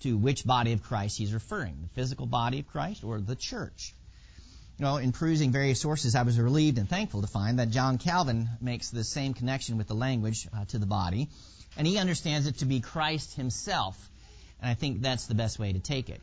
to 0.00 0.16
which 0.16 0.44
body 0.44 0.72
of 0.72 0.82
Christ 0.82 1.16
he's 1.16 1.32
referring, 1.32 1.78
the 1.82 1.88
physical 1.88 2.26
body 2.26 2.58
of 2.58 2.66
Christ 2.66 3.04
or 3.04 3.20
the 3.20 3.36
church. 3.36 3.94
Know, 4.76 4.96
in 4.96 5.12
perusing 5.12 5.52
various 5.52 5.80
sources, 5.80 6.16
I 6.16 6.22
was 6.22 6.38
relieved 6.38 6.78
and 6.78 6.88
thankful 6.88 7.20
to 7.20 7.28
find 7.28 7.60
that 7.60 7.70
John 7.70 7.96
Calvin 7.96 8.48
makes 8.60 8.90
the 8.90 9.04
same 9.04 9.32
connection 9.32 9.78
with 9.78 9.86
the 9.86 9.94
language 9.94 10.48
uh, 10.52 10.64
to 10.66 10.78
the 10.78 10.86
body, 10.86 11.28
and 11.76 11.86
he 11.86 11.96
understands 11.96 12.48
it 12.48 12.58
to 12.58 12.64
be 12.64 12.80
Christ 12.80 13.36
himself, 13.36 14.10
and 14.60 14.68
I 14.68 14.74
think 14.74 15.00
that's 15.00 15.26
the 15.26 15.36
best 15.36 15.60
way 15.60 15.72
to 15.72 15.78
take 15.78 16.10
it. 16.10 16.20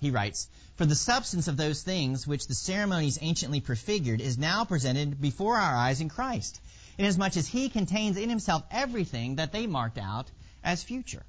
He 0.00 0.10
writes, 0.10 0.48
For 0.76 0.86
the 0.86 0.94
substance 0.94 1.48
of 1.48 1.56
those 1.56 1.82
things 1.82 2.26
which 2.26 2.46
the 2.46 2.54
ceremonies 2.54 3.18
anciently 3.20 3.60
prefigured 3.60 4.20
is 4.20 4.38
now 4.38 4.64
presented 4.64 5.20
before 5.20 5.56
our 5.56 5.76
eyes 5.76 6.00
in 6.00 6.08
Christ, 6.08 6.60
inasmuch 6.98 7.36
as 7.36 7.46
he 7.46 7.68
contains 7.68 8.16
in 8.16 8.28
himself 8.28 8.64
everything 8.70 9.36
that 9.36 9.52
they 9.52 9.66
marked 9.66 9.98
out 9.98 10.30
as 10.62 10.82
future. 10.82 11.24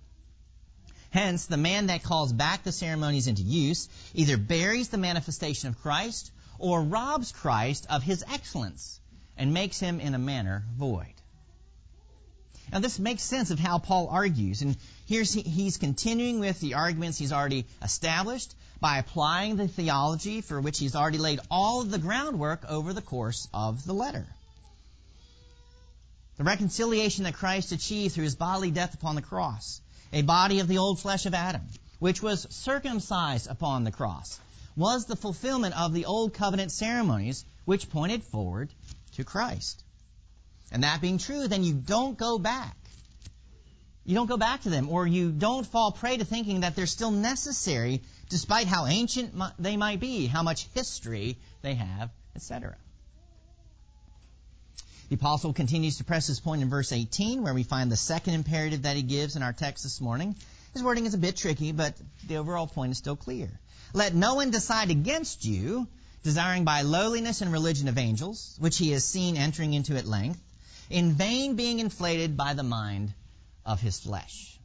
Hence, 1.10 1.46
the 1.46 1.58
man 1.58 1.88
that 1.88 2.04
calls 2.04 2.34
back 2.34 2.64
the 2.64 2.72
ceremonies 2.72 3.28
into 3.28 3.44
use 3.44 3.88
either 4.14 4.36
buries 4.36 4.90
the 4.90 4.98
manifestation 4.98 5.70
of 5.70 5.80
Christ 5.80 6.32
or 6.60 6.84
robs 6.84 7.32
Christ 7.32 7.86
of 7.90 8.04
his 8.04 8.24
excellence 8.28 9.00
and 9.38 9.54
makes 9.54 9.80
him 9.80 10.00
in 10.00 10.14
a 10.14 10.20
manner 10.20 10.66
void. 10.76 11.14
Now 12.72 12.80
this 12.80 13.00
makes 13.00 13.24
sense 13.24 13.52
of 13.52 13.60
how 13.60 13.78
Paul 13.78 14.08
argues, 14.10 14.62
and 14.62 14.76
here's 15.06 15.34
he's 15.34 15.78
continuing 15.78 16.40
with 16.40 16.60
the 16.60 16.74
arguments 16.74 17.18
he's 17.18 17.34
already 17.34 17.66
established 17.82 18.54
by 18.80 18.98
applying 18.98 19.56
the 19.56 19.68
theology 19.68 20.42
for 20.42 20.60
which 20.60 20.80
he's 20.80 20.96
already 20.96 21.18
laid 21.18 21.40
all 21.50 21.82
of 21.82 21.92
the 21.92 21.98
groundwork 21.98 22.66
over 22.70 22.94
the 22.94 23.02
course 23.02 23.48
of 23.54 23.86
the 23.86 23.94
letter. 23.94 24.26
The 26.38 26.44
reconciliation 26.44 27.24
that 27.24 27.36
Christ 27.36 27.72
achieved 27.72 28.14
through 28.14 28.26
his 28.26 28.36
bodily 28.36 28.72
death 28.72 28.94
upon 28.94 29.16
the 29.16 29.22
cross, 29.22 29.80
a 30.12 30.22
body 30.22 30.60
of 30.60 30.68
the 30.68 30.80
old 30.80 31.00
flesh 31.00 31.26
of 31.26 31.34
Adam, 31.34 31.62
which 32.00 32.22
was 32.22 32.46
circumcised 32.50 33.48
upon 33.48 33.84
the 33.84 33.92
cross, 33.92 34.38
was 34.76 35.06
the 35.06 35.16
fulfillment 35.16 35.80
of 35.80 35.94
the 35.94 36.06
old 36.06 36.34
covenant 36.34 36.72
ceremonies 36.72 37.46
which 37.64 37.90
pointed 37.90 38.24
forward 38.24 38.70
to 39.14 39.24
Christ. 39.24 39.82
And 40.72 40.84
that 40.84 41.00
being 41.00 41.18
true, 41.18 41.48
then 41.48 41.64
you 41.64 41.74
don't 41.74 42.18
go 42.18 42.38
back. 42.38 42.76
You 44.08 44.14
don't 44.14 44.28
go 44.28 44.38
back 44.38 44.62
to 44.62 44.70
them, 44.70 44.90
or 44.90 45.08
you 45.08 45.32
don't 45.32 45.66
fall 45.66 45.92
prey 45.92 46.18
to 46.18 46.26
thinking 46.26 46.60
that 46.60 46.76
they're 46.76 46.86
still 46.86 47.10
necessary 47.10 48.04
despite 48.30 48.68
how 48.68 48.86
ancient 48.86 49.34
they 49.58 49.78
might 49.78 50.00
be, 50.00 50.28
how 50.28 50.44
much 50.44 50.68
history 50.76 51.40
they 51.64 51.74
have, 51.74 52.12
etc. 52.36 52.76
The 55.10 55.16
apostle 55.16 55.54
continues 55.54 55.98
to 55.98 56.04
press 56.04 56.28
his 56.28 56.40
point 56.40 56.62
in 56.62 56.70
verse 56.70 56.92
18, 56.92 57.42
where 57.42 57.54
we 57.56 57.64
find 57.64 57.92
the 57.92 57.98
second 57.98 58.36
imperative 58.36 58.84
that 58.84 58.96
he 58.96 59.02
gives 59.02 59.36
in 59.36 59.42
our 59.42 59.54
text 59.54 59.84
this 59.84 60.00
morning. 60.00 60.36
His 60.74 60.84
wording 60.84 61.08
is 61.08 61.16
a 61.16 61.20
bit 61.20 61.36
tricky, 61.36 61.72
but 61.72 61.96
the 62.28 62.38
overall 62.38 62.68
point 62.68 62.92
is 62.92 63.00
still 63.00 63.16
clear. 63.16 63.50
Let 63.94 64.14
no 64.14 64.36
one 64.36 64.52
decide 64.52 64.92
against 64.92 65.46
you, 65.46 65.88
desiring 66.22 66.64
by 66.64 66.84
lowliness 66.84 67.42
and 67.42 67.52
religion 67.52 67.88
of 67.88 67.98
angels, 67.98 68.56
which 68.60 68.78
he 68.78 68.92
has 68.92 69.04
seen 69.04 69.36
entering 69.36 69.74
into 69.74 69.98
at 69.98 70.06
length, 70.06 70.40
in 70.92 71.14
vain 71.14 71.56
being 71.56 71.80
inflated 71.80 72.38
by 72.38 72.54
the 72.54 72.64
mind 72.64 73.14
of 73.66 73.82
his 73.82 74.00
flesh. 74.00 74.60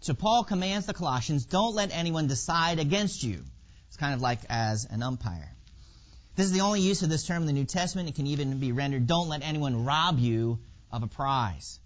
So 0.00 0.14
Paul 0.14 0.44
commands 0.44 0.86
the 0.86 0.94
Colossians, 0.94 1.46
don't 1.46 1.74
let 1.74 1.94
anyone 1.94 2.26
decide 2.26 2.78
against 2.78 3.22
you. 3.22 3.44
It's 3.88 3.96
kind 3.96 4.14
of 4.14 4.20
like 4.20 4.40
as 4.48 4.84
an 4.84 5.02
umpire. 5.02 5.54
This 6.34 6.46
is 6.46 6.52
the 6.52 6.62
only 6.62 6.80
use 6.80 7.02
of 7.02 7.08
this 7.08 7.26
term 7.26 7.42
in 7.42 7.46
the 7.46 7.52
New 7.52 7.66
Testament. 7.66 8.08
It 8.08 8.14
can 8.14 8.26
even 8.26 8.58
be 8.58 8.72
rendered, 8.72 9.06
don't 9.06 9.28
let 9.28 9.42
anyone 9.42 9.84
rob 9.84 10.18
you 10.18 10.58
of 10.90 11.02
a 11.02 11.06
prize. 11.06 11.78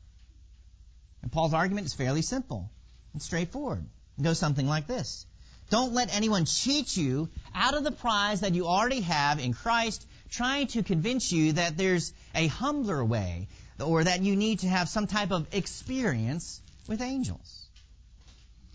And 1.23 1.31
Paul's 1.31 1.53
argument 1.53 1.87
is 1.87 1.95
fairly 1.95 2.23
simple 2.23 2.71
and 3.13 3.21
straightforward. 3.21 3.85
It 4.19 4.23
goes 4.23 4.39
something 4.39 4.67
like 4.67 4.87
this. 4.87 5.27
Don't 5.69 5.93
let 5.93 6.15
anyone 6.15 6.45
cheat 6.45 6.97
you 6.97 7.29
out 7.55 7.75
of 7.75 7.83
the 7.83 7.91
prize 7.91 8.41
that 8.41 8.55
you 8.55 8.67
already 8.67 9.01
have 9.01 9.41
in 9.41 9.53
Christ, 9.53 10.07
trying 10.31 10.69
to 10.69 10.83
convince 10.85 11.33
you 11.33 11.55
that 11.55 11.77
there's 11.77 12.13
a 12.35 12.47
humbler 12.47 13.05
way 13.05 13.49
or 13.81 14.05
that 14.05 14.23
you 14.23 14.37
need 14.37 14.61
to 14.61 14.69
have 14.69 14.89
some 14.89 15.07
type 15.07 15.31
of 15.31 15.47
experience 15.53 16.61
with 16.89 17.01
angels. 17.01 17.67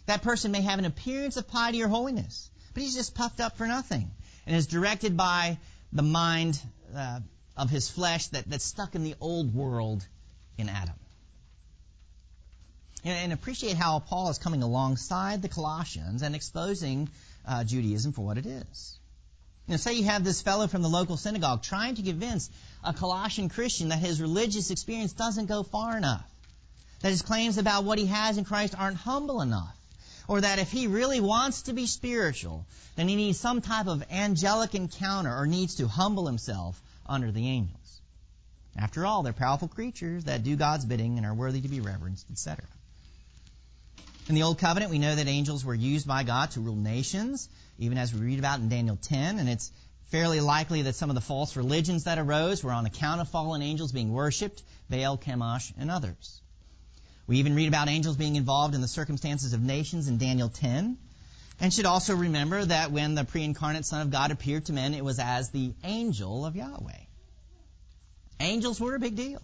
That 0.06 0.22
person 0.22 0.52
may 0.52 0.62
have 0.62 0.80
an 0.80 0.86
appearance 0.86 1.38
of 1.38 1.48
piety 1.48 1.84
or 1.84 1.88
holiness, 1.88 2.50
but 2.74 2.84
he's 2.84 2.96
just 2.96 3.16
puffed 3.16 3.40
up 3.40 3.58
for 3.58 3.68
nothing 3.68 4.12
and 4.46 4.56
is 4.56 4.68
directed 4.68 5.16
by 5.16 5.58
the 5.94 6.04
mind 6.04 6.60
uh, 6.96 7.20
of 7.58 7.70
his 7.70 7.90
flesh 7.90 8.28
that, 8.28 8.50
that's 8.50 8.66
stuck 8.66 8.96
in 8.96 9.04
the 9.04 9.16
old 9.20 9.54
world 9.54 10.06
in 10.58 10.70
Adam 10.70 10.96
and 13.04 13.34
appreciate 13.34 13.76
how 13.76 14.00
Paul 14.00 14.30
is 14.30 14.38
coming 14.38 14.62
alongside 14.62 15.42
the 15.42 15.50
Colossians 15.50 16.22
and 16.22 16.36
exposing 16.36 17.10
uh, 17.48 17.64
Judaism 17.64 18.12
for 18.12 18.24
what 18.24 18.38
it 18.38 18.46
is. 18.46 19.00
Know, 19.72 19.78
say 19.78 19.94
you 19.94 20.04
have 20.04 20.26
this 20.26 20.42
fellow 20.42 20.68
from 20.68 20.82
the 20.82 20.90
local 20.90 21.16
synagogue 21.16 21.64
trying 21.64 21.96
to 21.96 22.02
convince 22.02 22.50
a 22.84 22.92
Colossian 22.92 23.48
Christian 23.48 23.88
that 23.88 24.00
his 24.00 24.20
religious 24.20 24.70
experience 24.70 25.14
doesn't 25.14 25.46
go 25.46 25.64
far 25.64 25.96
enough, 25.96 26.30
that 27.00 27.08
his 27.08 27.22
claims 27.22 27.58
about 27.58 27.86
what 27.86 27.98
he 27.98 28.08
has 28.08 28.38
in 28.38 28.44
Christ 28.44 28.76
aren't 28.78 28.98
humble 28.98 29.40
enough, 29.40 29.74
or 30.28 30.42
that 30.42 30.60
if 30.60 30.72
he 30.72 30.88
really 30.88 31.22
wants 31.22 31.62
to 31.64 31.74
be 31.74 31.88
spiritual, 31.88 32.66
then 32.98 33.08
he 33.08 33.16
needs 33.16 33.40
some 33.40 33.62
type 33.62 33.88
of 33.88 34.04
angelic 34.12 34.76
encounter 34.76 35.34
or 35.34 35.48
needs 35.48 35.76
to 35.76 35.88
humble 35.88 36.28
himself 36.28 36.82
under 37.06 37.32
the 37.32 37.48
angels. 37.48 38.02
After 38.76 39.06
all, 39.06 39.24
they're 39.24 39.32
powerful 39.32 39.70
creatures 39.70 40.26
that 40.26 40.44
do 40.44 40.58
God's 40.58 40.84
bidding 40.84 41.16
and 41.16 41.26
are 41.26 41.34
worthy 41.34 41.62
to 41.62 41.70
be 41.70 41.80
reverenced, 41.80 42.30
etc. 42.30 42.66
In 44.32 44.36
the 44.36 44.44
Old 44.44 44.60
Covenant, 44.60 44.90
we 44.90 44.98
know 44.98 45.14
that 45.14 45.28
angels 45.28 45.66
were 45.66 45.76
used 45.76 46.08
by 46.08 46.24
God 46.24 46.52
to 46.52 46.62
rule 46.62 46.78
nations, 46.78 47.50
even 47.78 47.98
as 47.98 48.14
we 48.14 48.22
read 48.22 48.40
about 48.40 48.62
in 48.62 48.70
Daniel 48.70 48.96
10, 48.96 49.40
and 49.40 49.50
it's 49.50 49.74
fairly 50.06 50.40
likely 50.40 50.84
that 50.84 50.96
some 50.96 51.10
of 51.10 51.16
the 51.16 51.22
false 51.22 51.58
religions 51.58 52.06
that 52.06 52.18
arose 52.18 52.64
were 52.64 52.72
on 52.72 52.86
account 52.86 53.20
of 53.20 53.28
fallen 53.28 53.62
angels 53.62 53.92
being 53.92 54.14
worshipped, 54.14 54.64
Baal, 54.90 55.18
Chemosh, 55.18 55.74
and 55.78 55.92
others. 55.92 56.40
We 57.28 57.40
even 57.40 57.56
read 57.56 57.68
about 57.68 57.90
angels 57.90 58.16
being 58.16 58.38
involved 58.38 58.74
in 58.74 58.80
the 58.80 58.88
circumstances 58.88 59.52
of 59.52 59.62
nations 59.62 60.08
in 60.08 60.18
Daniel 60.18 60.48
10, 60.48 60.98
and 61.60 61.74
should 61.74 61.86
also 61.86 62.16
remember 62.16 62.64
that 62.64 62.94
when 62.94 63.16
the 63.16 63.26
pre-incarnate 63.26 63.86
Son 63.86 64.00
of 64.00 64.12
God 64.12 64.32
appeared 64.32 64.68
to 64.68 64.72
men, 64.72 64.94
it 64.94 65.04
was 65.04 65.20
as 65.20 65.50
the 65.50 65.74
angel 65.84 66.46
of 66.46 66.56
Yahweh. 66.56 67.04
Angels 68.40 68.80
were 68.80 68.96
a 68.96 69.00
big 69.00 69.18
deal. 69.18 69.42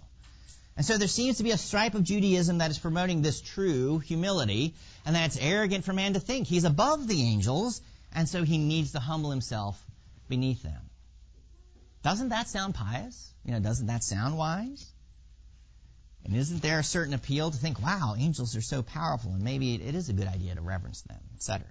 And 0.77 0.85
so 0.85 0.99
there 0.99 1.07
seems 1.07 1.37
to 1.37 1.43
be 1.43 1.51
a 1.51 1.57
stripe 1.57 1.95
of 1.95 2.03
Judaism 2.03 2.59
that 2.59 2.69
is 2.69 2.77
promoting 2.77 3.23
this 3.23 3.41
true 3.41 3.97
humility, 3.97 4.75
and 5.05 5.15
that 5.15 5.25
it's 5.25 5.37
arrogant 5.37 5.83
for 5.83 5.91
man 5.91 6.13
to 6.13 6.19
think 6.19 6.47
he's 6.47 6.65
above 6.65 7.07
the 7.07 7.23
angels, 7.23 7.81
and 8.13 8.29
so 8.29 8.43
he 8.43 8.59
needs 8.59 8.91
to 8.91 8.99
humble 8.99 9.31
himself 9.31 9.83
beneath 10.29 10.61
them. 10.61 10.89
Doesn't 12.03 12.29
that 12.29 12.47
sound 12.47 12.75
pious? 12.75 13.33
You 13.43 13.53
know, 13.53 13.59
doesn't 13.59 13.87
that 13.87 14.03
sound 14.03 14.37
wise? 14.37 14.85
And 16.23 16.35
isn't 16.35 16.61
there 16.61 16.79
a 16.79 16.83
certain 16.83 17.15
appeal 17.15 17.49
to 17.49 17.57
think, 17.57 17.81
wow, 17.81 18.15
angels 18.15 18.55
are 18.55 18.61
so 18.61 18.83
powerful, 18.83 19.31
and 19.31 19.41
maybe 19.41 19.73
it 19.73 19.95
is 19.95 20.09
a 20.09 20.13
good 20.13 20.27
idea 20.27 20.53
to 20.53 20.61
reverence 20.61 21.01
them, 21.01 21.21
etc. 21.35 21.65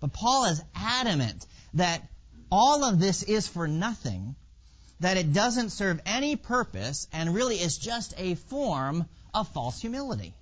But 0.00 0.12
Paul 0.12 0.46
is 0.46 0.62
adamant 0.74 1.46
that 1.74 2.02
all 2.50 2.84
of 2.84 2.98
this 2.98 3.22
is 3.22 3.46
for 3.46 3.68
nothing 3.68 4.34
that 5.00 5.16
it 5.16 5.32
doesn't 5.32 5.70
serve 5.70 6.00
any 6.06 6.36
purpose 6.36 7.06
and 7.12 7.34
really 7.34 7.56
is 7.56 7.78
just 7.78 8.14
a 8.18 8.34
form 8.34 9.06
of 9.32 9.48
false 9.48 9.80
humility. 9.80 10.34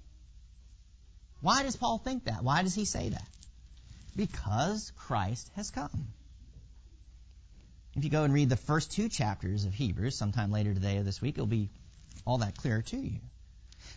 Why 1.41 1.63
does 1.63 1.77
Paul 1.77 1.99
think 1.99 2.25
that? 2.25 2.43
Why 2.43 2.63
does 2.63 2.75
he 2.75 2.85
say 2.85 3.11
that? 3.11 3.29
Because 4.17 4.93
Christ 4.97 5.51
has 5.57 5.71
come. 5.71 6.09
If 7.95 8.05
you 8.05 8.11
go 8.11 8.25
and 8.25 8.33
read 8.33 8.49
the 8.49 8.57
first 8.57 8.93
two 8.93 9.09
chapters 9.09 9.65
of 9.65 9.73
Hebrews 9.73 10.17
sometime 10.17 10.51
later 10.51 10.75
today 10.75 10.99
or 10.99 11.03
this 11.03 11.21
week, 11.21 11.37
it'll 11.37 11.47
be 11.47 11.71
all 12.27 12.39
that 12.39 12.57
clear 12.57 12.83
to 12.83 12.97
you. 12.97 13.21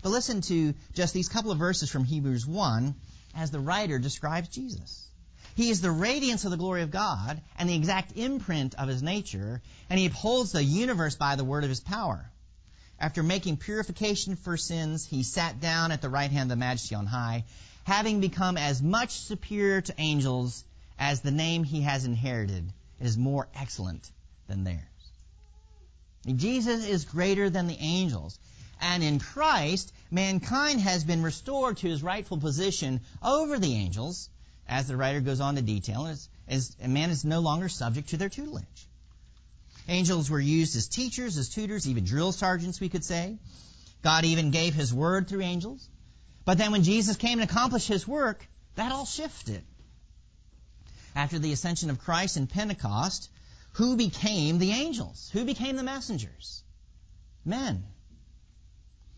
But 0.02 0.10
listen 0.10 0.42
to 0.42 0.74
just 0.94 1.14
these 1.14 1.30
couple 1.30 1.52
of 1.52 1.58
verses 1.58 1.90
from 1.90 2.06
Hebrews 2.06 2.46
1 2.46 2.96
as 3.36 3.52
the 3.52 3.60
writer 3.60 4.00
describes 4.00 4.50
Jesus. 4.50 5.09
He 5.60 5.72
is 5.72 5.82
the 5.82 5.92
radiance 5.92 6.46
of 6.46 6.52
the 6.52 6.58
glory 6.58 6.84
of 6.84 6.90
God 6.90 7.42
and 7.58 7.68
the 7.68 7.76
exact 7.76 8.14
imprint 8.16 8.76
of 8.76 8.88
his 8.88 9.04
nature, 9.04 9.62
and 9.90 10.00
he 10.00 10.06
upholds 10.06 10.54
the 10.54 10.64
universe 10.64 11.18
by 11.18 11.36
the 11.36 11.44
word 11.44 11.66
of 11.66 11.70
his 11.70 11.82
power. 11.82 12.32
After 12.98 13.24
making 13.24 13.58
purification 13.58 14.38
for 14.38 14.56
sins, 14.56 15.04
he 15.04 15.22
sat 15.22 15.60
down 15.60 15.92
at 15.92 16.02
the 16.02 16.08
right 16.08 16.32
hand 16.32 16.44
of 16.44 16.56
the 16.58 16.66
majesty 16.66 16.96
on 16.96 17.06
high, 17.06 17.44
having 17.84 18.22
become 18.22 18.56
as 18.56 18.82
much 18.82 19.12
superior 19.12 19.82
to 19.82 19.94
angels 20.00 20.64
as 20.98 21.20
the 21.20 21.30
name 21.30 21.66
he 21.66 21.82
has 21.82 22.06
inherited 22.06 22.72
is 23.02 23.18
more 23.18 23.50
excellent 23.54 24.10
than 24.48 24.64
theirs. 24.64 24.80
Jesus 26.38 26.88
is 26.88 27.04
greater 27.04 27.50
than 27.50 27.68
the 27.68 27.80
angels. 27.82 28.40
And 28.80 29.04
in 29.04 29.20
Christ, 29.20 29.92
mankind 30.10 30.80
has 30.80 31.04
been 31.04 31.22
restored 31.22 31.76
to 31.80 31.90
his 31.90 32.02
rightful 32.02 32.38
position 32.38 33.02
over 33.22 33.60
the 33.60 33.74
angels 33.74 34.30
as 34.70 34.88
the 34.88 34.96
writer 34.96 35.20
goes 35.20 35.42
on 35.42 35.56
to 35.56 35.62
detail, 35.62 36.06
is, 36.06 36.30
is 36.48 36.78
man 36.80 37.10
is 37.10 37.26
no 37.26 37.40
longer 37.40 37.68
subject 37.68 38.10
to 38.10 38.18
their 38.18 38.30
tutelage. 38.30 38.88
Angels 39.88 40.30
were 40.30 40.40
used 40.40 40.76
as 40.78 40.88
teachers, 40.88 41.38
as 41.38 41.50
tutors, 41.50 41.88
even 41.88 42.06
drill 42.06 42.32
sergeants, 42.32 42.80
we 42.80 42.90
could 42.90 43.04
say. 43.04 43.40
God 44.04 44.24
even 44.26 44.52
gave 44.52 44.76
his 44.76 44.94
word 44.94 45.28
through 45.28 45.42
angels. 45.42 45.90
But 46.46 46.60
then 46.60 46.72
when 46.72 46.84
Jesus 46.84 47.18
came 47.18 47.40
and 47.40 47.50
accomplished 47.50 47.88
his 47.88 48.08
work, 48.08 48.48
that 48.76 48.92
all 48.92 49.06
shifted. 49.06 49.64
After 51.16 51.40
the 51.40 51.52
ascension 51.52 51.90
of 51.90 52.00
Christ 52.00 52.38
and 52.38 52.48
Pentecost, 52.48 53.30
who 53.74 53.98
became 53.98 54.60
the 54.60 54.72
angels? 54.72 55.30
Who 55.34 55.44
became 55.44 55.76
the 55.76 55.84
messengers? 55.84 56.64
Men. 57.44 57.84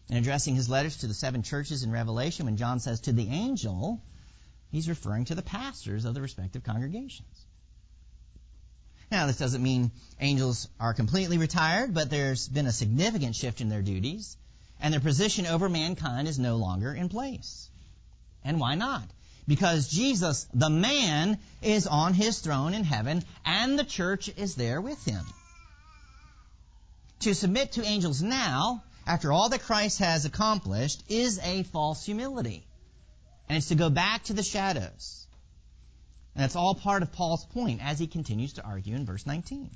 In 0.07 0.17
addressing 0.17 0.55
his 0.55 0.69
letters 0.69 0.97
to 0.97 1.07
the 1.07 1.13
seven 1.13 1.43
churches 1.43 1.83
in 1.83 1.91
Revelation, 1.91 2.45
when 2.45 2.57
John 2.57 2.79
says 2.79 3.01
to 3.01 3.11
the 3.11 3.27
angel, 3.27 4.01
he's 4.71 4.89
referring 4.89 5.25
to 5.25 5.35
the 5.35 5.41
pastors 5.41 6.05
of 6.05 6.13
the 6.13 6.21
respective 6.21 6.63
congregations. 6.63 7.45
Now, 9.11 9.27
this 9.27 9.37
doesn't 9.37 9.61
mean 9.61 9.91
angels 10.21 10.69
are 10.79 10.93
completely 10.93 11.37
retired, 11.37 11.93
but 11.93 12.09
there's 12.09 12.47
been 12.47 12.65
a 12.65 12.71
significant 12.71 13.35
shift 13.35 13.59
in 13.59 13.67
their 13.67 13.81
duties, 13.81 14.37
and 14.79 14.93
their 14.93 15.01
position 15.01 15.45
over 15.45 15.67
mankind 15.67 16.29
is 16.29 16.39
no 16.39 16.55
longer 16.55 16.93
in 16.93 17.09
place. 17.09 17.69
And 18.43 18.59
why 18.59 18.75
not? 18.75 19.03
Because 19.47 19.89
Jesus, 19.89 20.47
the 20.53 20.69
man, 20.69 21.37
is 21.61 21.87
on 21.87 22.13
his 22.13 22.39
throne 22.39 22.73
in 22.73 22.85
heaven, 22.85 23.23
and 23.43 23.77
the 23.77 23.83
church 23.83 24.29
is 24.37 24.55
there 24.55 24.79
with 24.79 25.03
him. 25.03 25.25
To 27.21 27.35
submit 27.35 27.73
to 27.73 27.83
angels 27.83 28.21
now, 28.21 28.83
after 29.05 29.33
all 29.33 29.49
that 29.49 29.63
Christ 29.63 29.99
has 29.99 30.23
accomplished, 30.23 31.03
is 31.09 31.37
a 31.39 31.63
false 31.63 32.05
humility. 32.05 32.65
And 33.51 33.57
it's 33.57 33.67
to 33.67 33.75
go 33.75 33.89
back 33.89 34.23
to 34.23 34.33
the 34.33 34.43
shadows. 34.43 35.27
And 36.33 36.41
that's 36.41 36.55
all 36.55 36.73
part 36.73 37.03
of 37.03 37.11
Paul's 37.11 37.43
point 37.43 37.81
as 37.83 37.99
he 37.99 38.07
continues 38.07 38.53
to 38.53 38.63
argue 38.63 38.95
in 38.95 39.05
verse 39.05 39.25
19. 39.25 39.69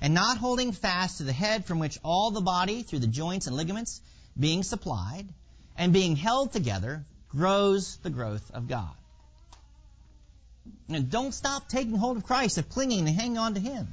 And 0.00 0.14
not 0.14 0.38
holding 0.38 0.72
fast 0.72 1.18
to 1.18 1.24
the 1.24 1.32
head 1.34 1.66
from 1.66 1.78
which 1.78 1.98
all 2.02 2.30
the 2.30 2.40
body, 2.40 2.84
through 2.84 3.00
the 3.00 3.06
joints 3.06 3.48
and 3.48 3.54
ligaments, 3.54 4.00
being 4.40 4.62
supplied 4.62 5.28
and 5.76 5.92
being 5.92 6.16
held 6.16 6.52
together, 6.52 7.04
grows 7.28 7.98
the 7.98 8.08
growth 8.08 8.50
of 8.54 8.66
God. 8.66 8.94
And 10.88 11.10
don't 11.10 11.34
stop 11.34 11.68
taking 11.68 11.98
hold 11.98 12.16
of 12.16 12.24
Christ, 12.24 12.56
of 12.56 12.70
clinging 12.70 13.06
and 13.06 13.14
hanging 13.14 13.36
on 13.36 13.52
to 13.52 13.60
Him. 13.60 13.88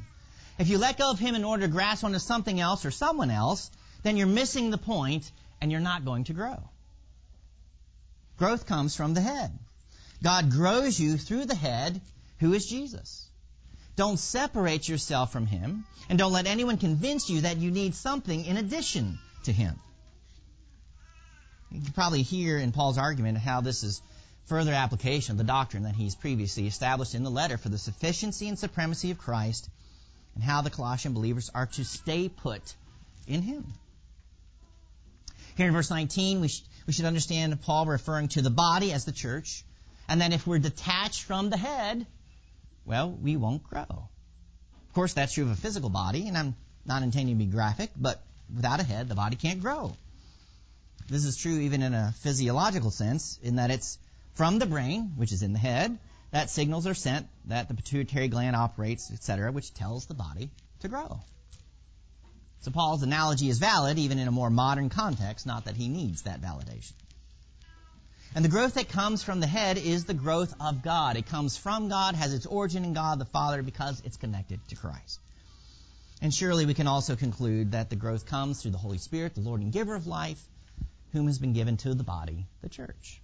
If 0.58 0.70
you 0.70 0.78
let 0.78 0.98
go 0.98 1.12
of 1.12 1.20
Him 1.20 1.36
in 1.36 1.44
order 1.44 1.64
to 1.64 1.74
grasp 1.74 2.06
onto 2.06 2.20
something 2.20 2.58
else 2.58 2.86
or 2.86 2.92
someone 2.92 3.32
else, 3.32 3.70
then 4.04 4.16
you're 4.16 4.28
missing 4.28 4.70
the 4.70 4.78
point 4.78 5.30
and 5.60 5.74
you're 5.74 5.82
not 5.82 6.06
going 6.06 6.24
to 6.24 6.34
grow. 6.34 6.70
Growth 8.38 8.66
comes 8.66 8.96
from 8.96 9.14
the 9.14 9.22
head. 9.22 9.52
God 10.24 10.52
grows 10.52 11.00
you 11.00 11.18
through 11.18 11.46
the 11.46 11.56
head, 11.56 12.02
who 12.40 12.54
is 12.54 12.66
Jesus. 12.66 13.30
Don't 13.96 14.18
separate 14.18 14.88
yourself 14.88 15.32
from 15.32 15.46
Him, 15.46 15.86
and 16.10 16.18
don't 16.18 16.32
let 16.32 16.48
anyone 16.48 16.78
convince 16.78 17.30
you 17.30 17.42
that 17.42 17.58
you 17.58 17.70
need 17.70 17.94
something 17.94 18.46
in 18.46 18.58
addition 18.58 19.20
to 19.44 19.52
Him. 19.52 19.80
You 21.72 21.82
can 21.82 21.94
probably 21.94 22.22
hear 22.22 22.58
in 22.58 22.72
Paul's 22.72 22.98
argument 22.98 23.38
how 23.38 23.62
this 23.62 23.84
is 23.84 24.02
further 24.46 24.74
application 24.74 25.34
of 25.34 25.38
the 25.38 25.44
doctrine 25.44 25.84
that 25.84 25.96
he's 25.96 26.16
previously 26.16 26.68
established 26.68 27.16
in 27.16 27.24
the 27.24 27.32
letter 27.32 27.58
for 27.58 27.70
the 27.70 27.78
sufficiency 27.78 28.48
and 28.48 28.60
supremacy 28.60 29.12
of 29.12 29.18
Christ 29.18 29.70
and 30.36 30.44
how 30.44 30.62
the 30.62 30.70
Colossian 30.70 31.14
believers 31.14 31.50
are 31.54 31.68
to 31.68 31.86
stay 31.86 32.30
put 32.30 32.76
in 33.28 33.42
Him. 33.42 33.74
Here 35.56 35.68
in 35.68 35.74
verse 35.74 35.90
19, 35.90 36.42
we, 36.42 36.50
we 36.86 36.94
should 36.94 37.06
understand 37.06 37.62
Paul 37.62 37.86
referring 37.86 38.28
to 38.30 38.42
the 38.42 38.50
body 38.50 38.92
as 38.92 39.06
the 39.06 39.12
church, 39.12 39.64
and 40.08 40.20
then 40.20 40.34
if 40.34 40.46
we're 40.46 40.60
detached 40.60 41.24
from 41.24 41.50
the 41.50 41.58
head, 41.58 42.06
well, 42.86 43.12
we 43.12 43.38
won't 43.38 43.64
grow. 43.64 43.86
Of 44.90 44.94
course, 44.94 45.14
that's 45.14 45.34
true 45.34 45.46
of 45.46 45.52
a 45.52 45.56
physical 45.56 45.90
body, 45.90 46.28
and 46.28 46.38
I'm 46.38 46.56
not 46.86 47.04
intending 47.04 47.36
to 47.38 47.46
be 47.46 47.50
graphic, 47.50 47.92
but 47.96 48.22
without 48.54 48.80
a 48.80 48.84
head, 48.84 49.08
the 49.08 49.16
body 49.16 49.36
can't 49.36 49.62
grow. 49.62 49.96
This 51.08 51.26
is 51.26 51.38
true 51.38 51.60
even 51.60 51.82
in 51.82 51.94
a 51.94 52.14
physiological 52.20 52.92
sense, 52.92 53.40
in 53.42 53.56
that 53.56 53.72
it's 53.72 53.98
from 54.36 54.60
the 54.60 54.66
brain, 54.66 55.14
which 55.16 55.32
is 55.32 55.44
in 55.44 55.54
the 55.54 55.60
head, 55.60 55.98
that 56.32 56.50
signals 56.50 56.88
are 56.88 56.94
sent 56.94 57.28
that 57.46 57.68
the 57.68 57.74
pituitary 57.74 58.28
gland 58.28 58.56
operates, 58.56 59.12
etc., 59.12 59.52
which 59.52 59.74
tells 59.74 60.06
the 60.06 60.14
body 60.14 60.50
to 60.80 60.88
grow. 60.88 61.22
So 62.64 62.72
Paul's 62.72 63.04
analogy 63.04 63.50
is 63.50 63.60
valid 63.60 64.00
even 64.00 64.20
in 64.20 64.28
a 64.30 64.32
more 64.32 64.50
modern 64.50 64.88
context, 64.88 65.46
not 65.46 65.66
that 65.66 65.76
he 65.76 65.90
needs 65.90 66.22
that 66.22 66.42
validation. 66.42 66.94
And 68.34 68.44
the 68.44 68.50
growth 68.50 68.76
that 68.76 68.88
comes 68.88 69.22
from 69.22 69.42
the 69.42 69.48
head 69.48 69.78
is 69.78 70.06
the 70.06 70.14
growth 70.14 70.56
of 70.62 70.82
God. 70.82 71.18
It 71.18 71.26
comes 71.26 71.58
from 71.58 71.90
God, 71.90 72.16
has 72.16 72.34
its 72.34 72.46
origin 72.46 72.86
in 72.86 72.94
God 72.94 73.20
the 73.20 73.26
Father 73.26 73.62
because 73.62 74.02
it's 74.06 74.16
connected 74.16 74.66
to 74.70 74.78
Christ. 74.78 75.20
And 76.22 76.34
surely 76.34 76.66
we 76.66 76.74
can 76.74 76.88
also 76.88 77.18
conclude 77.18 77.74
that 77.74 77.90
the 77.90 77.98
growth 77.98 78.26
comes 78.26 78.62
through 78.62 78.72
the 78.72 78.78
Holy 78.78 78.98
Spirit, 78.98 79.36
the 79.36 79.42
Lord 79.42 79.60
and 79.60 79.74
giver 79.74 79.94
of 79.94 80.08
life, 80.08 80.42
whom 81.12 81.28
has 81.28 81.40
been 81.40 81.52
given 81.52 81.76
to 81.78 81.94
the 81.94 82.06
body, 82.06 82.48
the 82.62 82.70
church. 82.70 83.22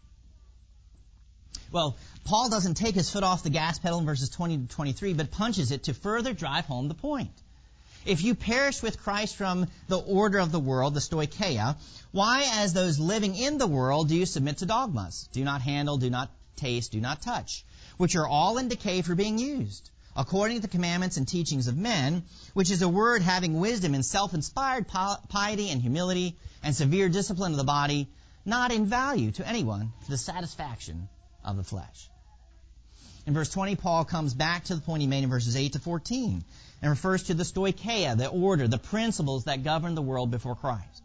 Well, 1.71 1.97
Paul 2.25 2.49
doesn't 2.49 2.73
take 2.73 2.95
his 2.95 3.09
foot 3.09 3.23
off 3.23 3.43
the 3.43 3.49
gas 3.49 3.79
pedal 3.79 3.99
in 3.99 4.05
verses 4.05 4.29
20 4.31 4.57
to 4.57 4.67
23, 4.67 5.13
but 5.13 5.31
punches 5.31 5.71
it 5.71 5.83
to 5.83 5.93
further 5.93 6.33
drive 6.33 6.65
home 6.65 6.89
the 6.89 6.93
point. 6.93 7.31
If 8.05 8.23
you 8.23 8.33
perish 8.33 8.81
with 8.81 8.99
Christ 8.99 9.35
from 9.35 9.67
the 9.87 9.99
order 9.99 10.39
of 10.39 10.51
the 10.51 10.59
world, 10.59 10.93
the 10.93 11.01
stoicheia, 11.01 11.77
why, 12.11 12.49
as 12.53 12.73
those 12.73 12.97
living 12.97 13.35
in 13.35 13.57
the 13.57 13.67
world, 13.67 14.07
do 14.07 14.15
you 14.15 14.25
submit 14.25 14.59
to 14.59 14.65
dogmas? 14.65 15.27
Do 15.33 15.43
not 15.43 15.61
handle, 15.61 15.97
do 15.97 16.09
not 16.09 16.31
taste, 16.55 16.91
do 16.91 17.01
not 17.01 17.21
touch, 17.21 17.65
which 17.97 18.15
are 18.15 18.27
all 18.27 18.57
in 18.57 18.67
decay 18.67 19.01
for 19.01 19.15
being 19.15 19.37
used, 19.37 19.89
according 20.15 20.57
to 20.57 20.61
the 20.61 20.67
commandments 20.67 21.17
and 21.17 21.27
teachings 21.27 21.67
of 21.67 21.77
men, 21.77 22.23
which 22.53 22.71
is 22.71 22.81
a 22.81 22.89
word 22.89 23.21
having 23.21 23.59
wisdom 23.59 23.93
and 23.93 24.05
self-inspired 24.05 24.87
piety 24.87 25.69
and 25.69 25.81
humility 25.81 26.37
and 26.63 26.75
severe 26.75 27.09
discipline 27.09 27.51
of 27.51 27.57
the 27.57 27.63
body, 27.63 28.09
not 28.45 28.71
in 28.71 28.85
value 28.85 29.31
to 29.31 29.47
anyone 29.47 29.91
for 30.05 30.11
the 30.11 30.17
satisfaction 30.17 31.09
of 31.43 31.57
the 31.57 31.63
flesh. 31.63 32.09
In 33.25 33.33
verse 33.33 33.49
20, 33.49 33.75
Paul 33.75 34.05
comes 34.05 34.33
back 34.33 34.65
to 34.65 34.75
the 34.75 34.81
point 34.81 35.01
he 35.01 35.07
made 35.07 35.23
in 35.23 35.29
verses 35.29 35.55
8 35.55 35.73
to 35.73 35.79
14 35.79 36.43
and 36.81 36.89
refers 36.89 37.23
to 37.23 37.33
the 37.33 37.43
stoicheia, 37.43 38.17
the 38.17 38.27
order, 38.27 38.67
the 38.67 38.77
principles 38.77 39.43
that 39.43 39.63
govern 39.63 39.95
the 39.95 40.01
world 40.01 40.31
before 40.31 40.55
Christ. 40.55 41.03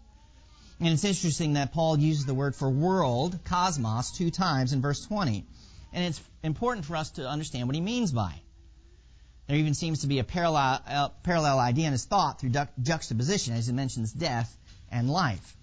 And 0.81 0.89
it's 0.89 1.05
interesting 1.05 1.55
that 1.55 1.73
Paul 1.73 1.99
uses 1.99 2.27
the 2.27 2.35
word 2.35 2.55
for 2.55 2.69
world, 2.69 3.39
cosmos, 3.45 4.13
two 4.13 4.31
times 4.31 4.73
in 4.73 4.81
verse 4.81 5.05
20. 5.07 5.45
And 5.93 6.05
it's 6.05 6.21
important 6.43 6.87
for 6.87 6.97
us 6.97 7.11
to 7.13 7.29
understand 7.29 7.69
what 7.69 7.75
he 7.75 7.81
means 7.81 8.13
by 8.13 8.31
it. 8.31 8.41
There 9.47 9.57
even 9.57 9.75
seems 9.75 10.01
to 10.01 10.07
be 10.07 10.19
a 10.19 10.25
parallel, 10.25 11.13
parallel 11.23 11.59
idea 11.59 11.87
in 11.87 11.93
his 11.93 12.05
thought 12.05 12.41
through 12.41 12.53
juxtaposition 12.83 13.55
as 13.55 13.67
he 13.67 13.73
mentions 13.73 14.13
death 14.13 14.57
and 14.91 15.11
life. 15.11 15.57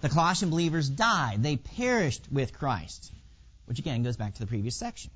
The 0.00 0.08
Colossian 0.08 0.50
believers 0.50 0.88
died. 0.88 1.42
They 1.42 1.56
perished 1.56 2.30
with 2.30 2.52
Christ, 2.52 3.12
which 3.66 3.78
again 3.78 4.02
goes 4.02 4.16
back 4.16 4.34
to 4.34 4.40
the 4.40 4.46
previous 4.46 4.74
section 4.76 5.10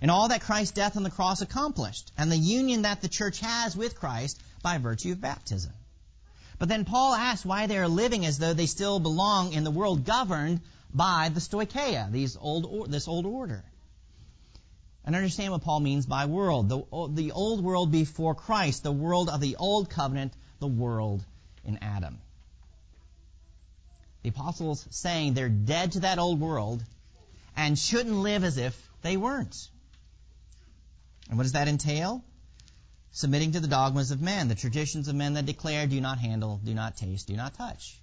and 0.00 0.10
all 0.10 0.28
that 0.28 0.42
Christ's 0.42 0.74
death 0.74 0.96
on 0.96 1.02
the 1.02 1.10
cross 1.10 1.40
accomplished, 1.40 2.12
and 2.16 2.30
the 2.30 2.36
union 2.36 2.82
that 2.82 3.00
the 3.00 3.08
church 3.08 3.40
has 3.40 3.76
with 3.76 3.98
Christ 3.98 4.40
by 4.62 4.78
virtue 4.78 5.12
of 5.12 5.20
baptism. 5.20 5.72
But 6.58 6.68
then 6.68 6.84
Paul 6.84 7.14
asks 7.14 7.44
why 7.44 7.66
they 7.66 7.78
are 7.78 7.88
living 7.88 8.24
as 8.24 8.38
though 8.38 8.54
they 8.54 8.66
still 8.66 9.00
belong 9.00 9.52
in 9.52 9.64
the 9.64 9.70
world 9.70 10.04
governed 10.04 10.60
by 10.92 11.28
the 11.28 11.40
stoicheia, 11.40 12.10
these 12.10 12.36
old, 12.36 12.90
this 12.90 13.08
old 13.08 13.26
order. 13.26 13.64
And 15.04 15.14
understand 15.14 15.52
what 15.52 15.62
Paul 15.62 15.80
means 15.80 16.06
by 16.06 16.26
world. 16.26 16.68
The, 16.68 17.08
the 17.12 17.32
old 17.32 17.62
world 17.62 17.90
before 17.92 18.34
Christ, 18.34 18.82
the 18.82 18.92
world 18.92 19.28
of 19.28 19.40
the 19.40 19.56
old 19.56 19.90
covenant, 19.90 20.32
the 20.60 20.68
world 20.68 21.24
in 21.64 21.78
Adam. 21.82 22.18
The 24.22 24.30
apostles 24.30 24.86
saying 24.90 25.34
they're 25.34 25.50
dead 25.50 25.92
to 25.92 26.00
that 26.00 26.18
old 26.18 26.40
world 26.40 26.82
and 27.56 27.78
shouldn't 27.78 28.16
live 28.16 28.44
as 28.44 28.56
if 28.56 28.80
they 29.02 29.18
weren't. 29.18 29.68
And 31.28 31.38
what 31.38 31.44
does 31.44 31.52
that 31.52 31.68
entail? 31.68 32.24
Submitting 33.12 33.52
to 33.52 33.60
the 33.60 33.68
dogmas 33.68 34.10
of 34.10 34.20
men, 34.20 34.48
the 34.48 34.54
traditions 34.54 35.08
of 35.08 35.14
men 35.14 35.34
that 35.34 35.46
declare, 35.46 35.86
do 35.86 36.00
not 36.00 36.18
handle, 36.18 36.60
do 36.64 36.74
not 36.74 36.96
taste, 36.96 37.28
do 37.28 37.36
not 37.36 37.54
touch. 37.54 38.00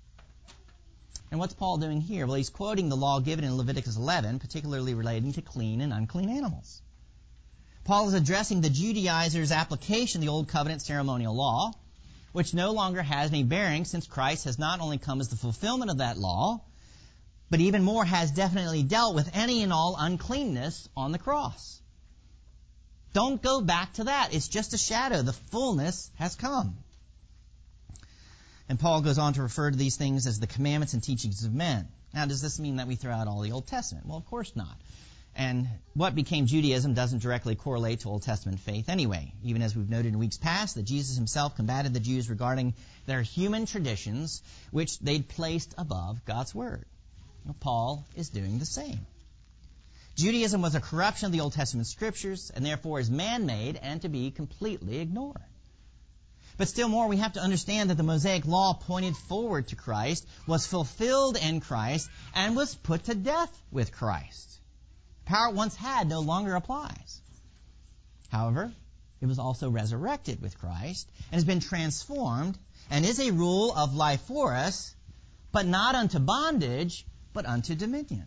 And 1.30 1.40
what's 1.40 1.54
Paul 1.54 1.78
doing 1.78 2.02
here? 2.02 2.26
Well, 2.26 2.36
he's 2.36 2.50
quoting 2.50 2.90
the 2.90 2.98
law 2.98 3.20
given 3.20 3.46
in 3.46 3.56
Leviticus 3.56 3.96
11, 3.96 4.40
particularly 4.40 4.94
relating 4.94 5.34
to 5.34 5.42
clean 5.42 5.82
and 5.82 5.94
unclean 5.94 6.30
animals. 6.30 6.82
Paul 7.84 8.08
is 8.10 8.14
addressing 8.14 8.62
the 8.62 8.70
Judaizers' 8.70 9.52
application 9.52 10.20
of 10.20 10.26
the 10.26 10.32
Old 10.32 10.48
Covenant 10.48 10.82
ceremonial 10.82 11.34
law, 11.34 11.72
which 12.32 12.54
no 12.54 12.72
longer 12.72 13.02
has 13.02 13.30
any 13.30 13.44
bearing 13.44 13.86
since 13.86 14.08
Christ 14.08 14.46
has 14.46 14.60
not 14.60 14.80
only 14.82 14.98
come 14.98 15.20
as 15.20 15.30
the 15.30 15.36
fulfillment 15.36 15.92
of 15.92 15.98
that 15.98 16.18
law, 16.18 16.62
but 17.50 17.60
even 17.60 17.84
more 17.84 18.06
has 18.06 18.32
definitely 18.32 18.84
dealt 18.84 19.16
with 19.16 19.30
any 19.34 19.64
and 19.64 19.74
all 19.74 19.96
uncleanness 19.98 20.88
on 20.96 21.12
the 21.12 21.20
cross. 21.20 21.82
Don't 23.14 23.42
go 23.42 23.62
back 23.62 23.94
to 23.94 24.06
that. 24.06 24.34
It's 24.34 24.48
just 24.48 24.74
a 24.74 24.78
shadow. 24.78 25.22
The 25.22 25.34
fullness 25.34 26.10
has 26.16 26.36
come. 26.36 26.78
And 28.70 28.80
Paul 28.80 29.02
goes 29.02 29.18
on 29.18 29.34
to 29.34 29.42
refer 29.42 29.70
to 29.70 29.78
these 29.78 29.98
things 29.98 30.28
as 30.28 30.40
the 30.40 30.48
commandments 30.48 30.94
and 30.94 31.04
teachings 31.04 31.44
of 31.44 31.54
men. 31.54 31.90
Now, 32.14 32.26
does 32.26 32.42
this 32.42 32.60
mean 32.60 32.78
that 32.78 32.88
we 32.88 32.96
throw 32.96 33.12
out 33.12 33.28
all 33.28 33.42
the 33.42 33.52
Old 33.52 33.68
Testament? 33.68 34.06
Well, 34.06 34.18
of 34.18 34.26
course 34.26 34.56
not. 34.56 34.78
And 35.36 35.68
what 35.94 36.14
became 36.14 36.46
Judaism 36.46 36.94
doesn't 36.94 37.22
directly 37.22 37.56
correlate 37.56 38.02
to 38.02 38.10
Old 38.10 38.24
Testament 38.24 38.60
faith 38.60 38.90
anyway, 38.90 39.34
even 39.44 39.62
as 39.62 39.76
we've 39.76 39.90
noted 39.90 40.14
in 40.14 40.20
weeks 40.20 40.38
past 40.38 40.76
that 40.76 40.84
Jesus 40.84 41.16
himself 41.16 41.56
combated 41.56 41.94
the 41.94 42.02
Jews 42.02 42.30
regarding 42.30 42.74
their 43.06 43.22
human 43.22 43.66
traditions, 43.66 44.42
which 44.72 45.00
they'd 45.00 45.28
placed 45.28 45.74
above 45.78 46.24
God's 46.26 46.54
Word. 46.54 46.86
Well, 47.46 47.56
Paul 47.60 48.06
is 48.16 48.30
doing 48.30 48.60
the 48.60 48.66
same. 48.66 49.06
Judaism 50.16 50.62
was 50.62 50.76
a 50.76 50.82
corruption 50.82 51.28
of 51.28 51.32
the 51.32 51.42
Old 51.42 51.54
Testament 51.54 51.88
scriptures 51.88 52.52
and 52.54 52.66
therefore 52.66 53.00
is 53.00 53.10
man-made 53.10 53.78
and 53.78 54.02
to 54.02 54.10
be 54.10 54.32
completely 54.32 55.00
ignored. 55.00 55.42
But 56.58 56.68
still 56.68 56.90
more, 56.90 57.08
we 57.08 57.18
have 57.18 57.34
to 57.34 57.42
understand 57.42 57.90
that 57.90 57.96
the 57.96 58.04
Mosaic 58.04 58.46
law 58.46 58.74
pointed 58.74 59.16
forward 59.16 59.70
to 59.70 59.76
Christ, 59.76 60.26
was 60.46 60.68
fulfilled 60.68 61.38
in 61.38 61.60
Christ, 61.60 62.10
and 62.36 62.56
was 62.56 62.76
put 62.76 63.06
to 63.06 63.16
death 63.16 63.52
with 63.72 63.92
Christ 63.92 64.52
power 65.32 65.50
it 65.50 65.56
once 65.56 65.76
had 65.76 66.10
no 66.10 66.20
longer 66.20 66.56
applies. 66.56 67.22
However, 68.30 68.74
it 69.22 69.26
was 69.28 69.40
also 69.40 69.70
resurrected 69.70 70.42
with 70.42 70.58
Christ 70.58 71.10
and 71.32 71.36
has 71.36 71.46
been 71.46 71.62
transformed 71.62 72.58
and 72.90 73.06
is 73.06 73.20
a 73.20 73.32
rule 73.32 73.74
of 73.74 73.96
life 73.96 74.22
for 74.22 74.54
us, 74.54 74.94
but 75.52 75.66
not 75.66 75.96
unto 75.96 76.20
bondage, 76.20 77.06
but 77.34 77.46
unto 77.46 77.76
dominion. 77.76 78.26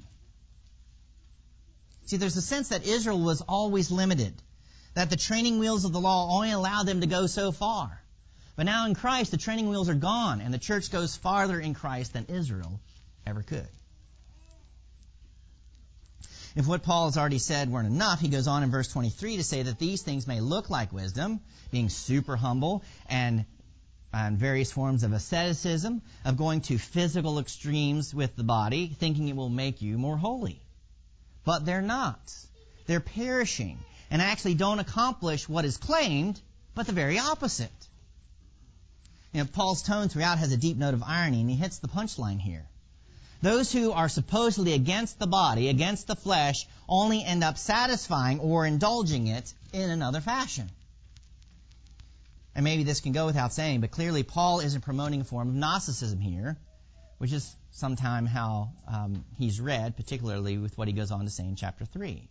See, 2.06 2.16
there's 2.16 2.36
a 2.36 2.42
sense 2.42 2.68
that 2.68 2.86
Israel 2.86 3.20
was 3.20 3.40
always 3.40 3.90
limited, 3.90 4.34
that 4.94 5.10
the 5.10 5.16
training 5.16 5.58
wheels 5.58 5.84
of 5.84 5.92
the 5.92 6.00
law 6.00 6.36
only 6.36 6.50
allowed 6.50 6.86
them 6.86 7.00
to 7.00 7.06
go 7.06 7.26
so 7.26 7.50
far. 7.50 8.00
But 8.56 8.66
now 8.66 8.86
in 8.86 8.94
Christ, 8.94 9.30
the 9.30 9.36
training 9.36 9.68
wheels 9.68 9.88
are 9.88 9.94
gone, 9.94 10.40
and 10.40 10.52
the 10.52 10.58
church 10.58 10.90
goes 10.90 11.16
farther 11.16 11.58
in 11.58 11.74
Christ 11.74 12.12
than 12.12 12.26
Israel 12.26 12.80
ever 13.26 13.42
could. 13.42 13.68
If 16.54 16.68
what 16.68 16.84
Paul 16.84 17.06
has 17.06 17.18
already 17.18 17.40
said 17.40 17.68
weren't 17.68 17.88
enough, 17.88 18.20
he 18.20 18.28
goes 18.28 18.46
on 18.46 18.62
in 18.62 18.70
verse 18.70 18.86
23 18.88 19.38
to 19.38 19.42
say 19.42 19.62
that 19.62 19.80
these 19.80 20.02
things 20.02 20.28
may 20.28 20.40
look 20.40 20.70
like 20.70 20.92
wisdom, 20.92 21.40
being 21.72 21.88
super 21.88 22.36
humble 22.36 22.84
and 23.08 23.44
and 24.12 24.38
various 24.38 24.70
forms 24.70 25.02
of 25.02 25.12
asceticism, 25.12 26.00
of 26.24 26.36
going 26.36 26.60
to 26.60 26.78
physical 26.78 27.40
extremes 27.40 28.14
with 28.14 28.36
the 28.36 28.44
body, 28.44 28.86
thinking 28.86 29.26
it 29.26 29.34
will 29.34 29.48
make 29.48 29.82
you 29.82 29.98
more 29.98 30.16
holy. 30.16 30.63
But 31.44 31.64
they're 31.64 31.82
not. 31.82 32.34
They're 32.86 33.00
perishing 33.00 33.78
and 34.10 34.22
actually 34.22 34.54
don't 34.54 34.78
accomplish 34.78 35.48
what 35.48 35.64
is 35.64 35.76
claimed, 35.76 36.40
but 36.74 36.86
the 36.86 36.92
very 36.92 37.18
opposite. 37.18 37.70
You 39.32 39.40
know, 39.40 39.48
Paul's 39.52 39.82
tone 39.82 40.08
throughout 40.08 40.38
has 40.38 40.52
a 40.52 40.56
deep 40.56 40.76
note 40.76 40.94
of 40.94 41.02
irony, 41.02 41.40
and 41.40 41.50
he 41.50 41.56
hits 41.56 41.78
the 41.78 41.88
punchline 41.88 42.40
here. 42.40 42.64
Those 43.42 43.72
who 43.72 43.92
are 43.92 44.08
supposedly 44.08 44.72
against 44.72 45.18
the 45.18 45.26
body, 45.26 45.68
against 45.68 46.06
the 46.06 46.16
flesh, 46.16 46.66
only 46.88 47.22
end 47.24 47.44
up 47.44 47.58
satisfying 47.58 48.40
or 48.40 48.64
indulging 48.64 49.26
it 49.26 49.52
in 49.72 49.90
another 49.90 50.20
fashion. 50.20 50.70
And 52.54 52.64
maybe 52.64 52.84
this 52.84 53.00
can 53.00 53.12
go 53.12 53.26
without 53.26 53.52
saying, 53.52 53.80
but 53.80 53.90
clearly 53.90 54.22
Paul 54.22 54.60
isn't 54.60 54.82
promoting 54.82 55.20
a 55.20 55.24
form 55.24 55.48
of 55.48 55.54
Gnosticism 55.54 56.20
here, 56.20 56.56
which 57.24 57.32
is 57.32 57.56
sometime 57.70 58.26
how 58.26 58.68
um, 58.86 59.24
he's 59.38 59.58
read, 59.58 59.96
particularly 59.96 60.58
with 60.58 60.76
what 60.76 60.88
he 60.88 60.92
goes 60.92 61.10
on 61.10 61.24
to 61.24 61.30
say 61.30 61.42
in 61.42 61.56
chapter 61.56 61.86
3. 61.86 62.28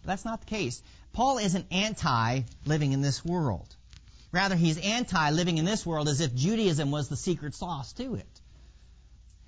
But 0.00 0.08
that's 0.08 0.24
not 0.24 0.40
the 0.40 0.46
case. 0.46 0.82
Paul 1.12 1.36
isn't 1.36 1.66
anti 1.70 2.40
living 2.64 2.92
in 2.92 3.02
this 3.02 3.22
world. 3.22 3.76
Rather, 4.32 4.56
he's 4.56 4.78
anti 4.78 5.28
living 5.32 5.58
in 5.58 5.66
this 5.66 5.84
world 5.84 6.08
as 6.08 6.22
if 6.22 6.34
Judaism 6.34 6.90
was 6.90 7.10
the 7.10 7.16
secret 7.16 7.54
sauce 7.54 7.92
to 7.92 8.14
it. 8.14 8.40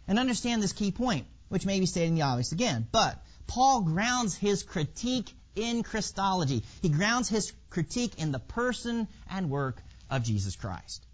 And 0.07 0.19
understand 0.19 0.63
this 0.63 0.75
key 0.75 0.91
point, 0.91 1.27
which 1.49 1.65
may 1.65 1.81
be 1.81 1.87
stating 1.87 2.17
the 2.17 2.21
obvious 2.21 2.53
again, 2.53 2.87
but 2.93 3.25
Paul 3.47 3.85
grounds 3.85 4.35
his 4.35 4.63
critique 4.65 5.33
in 5.57 5.83
Christology. 5.83 6.63
He 6.83 6.91
grounds 6.91 7.31
his 7.31 7.55
critique 7.71 8.19
in 8.19 8.33
the 8.33 8.39
person 8.39 9.09
and 9.31 9.49
work 9.49 9.83
of 10.11 10.25
Jesus 10.25 10.57
Christ. 10.57 11.07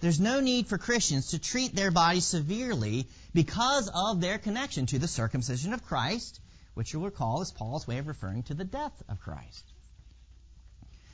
There's 0.00 0.20
no 0.20 0.40
need 0.40 0.66
for 0.66 0.78
Christians 0.78 1.28
to 1.28 1.38
treat 1.38 1.74
their 1.74 1.90
bodies 1.90 2.24
severely 2.24 3.06
because 3.34 3.90
of 3.94 4.20
their 4.20 4.38
connection 4.38 4.86
to 4.86 4.98
the 4.98 5.08
circumcision 5.08 5.74
of 5.74 5.84
Christ, 5.84 6.40
which 6.74 6.92
you'll 6.92 7.04
recall 7.04 7.42
is 7.42 7.50
Paul's 7.50 7.86
way 7.86 7.98
of 7.98 8.06
referring 8.06 8.42
to 8.44 8.54
the 8.54 8.64
death 8.64 9.02
of 9.08 9.20
Christ. 9.20 9.64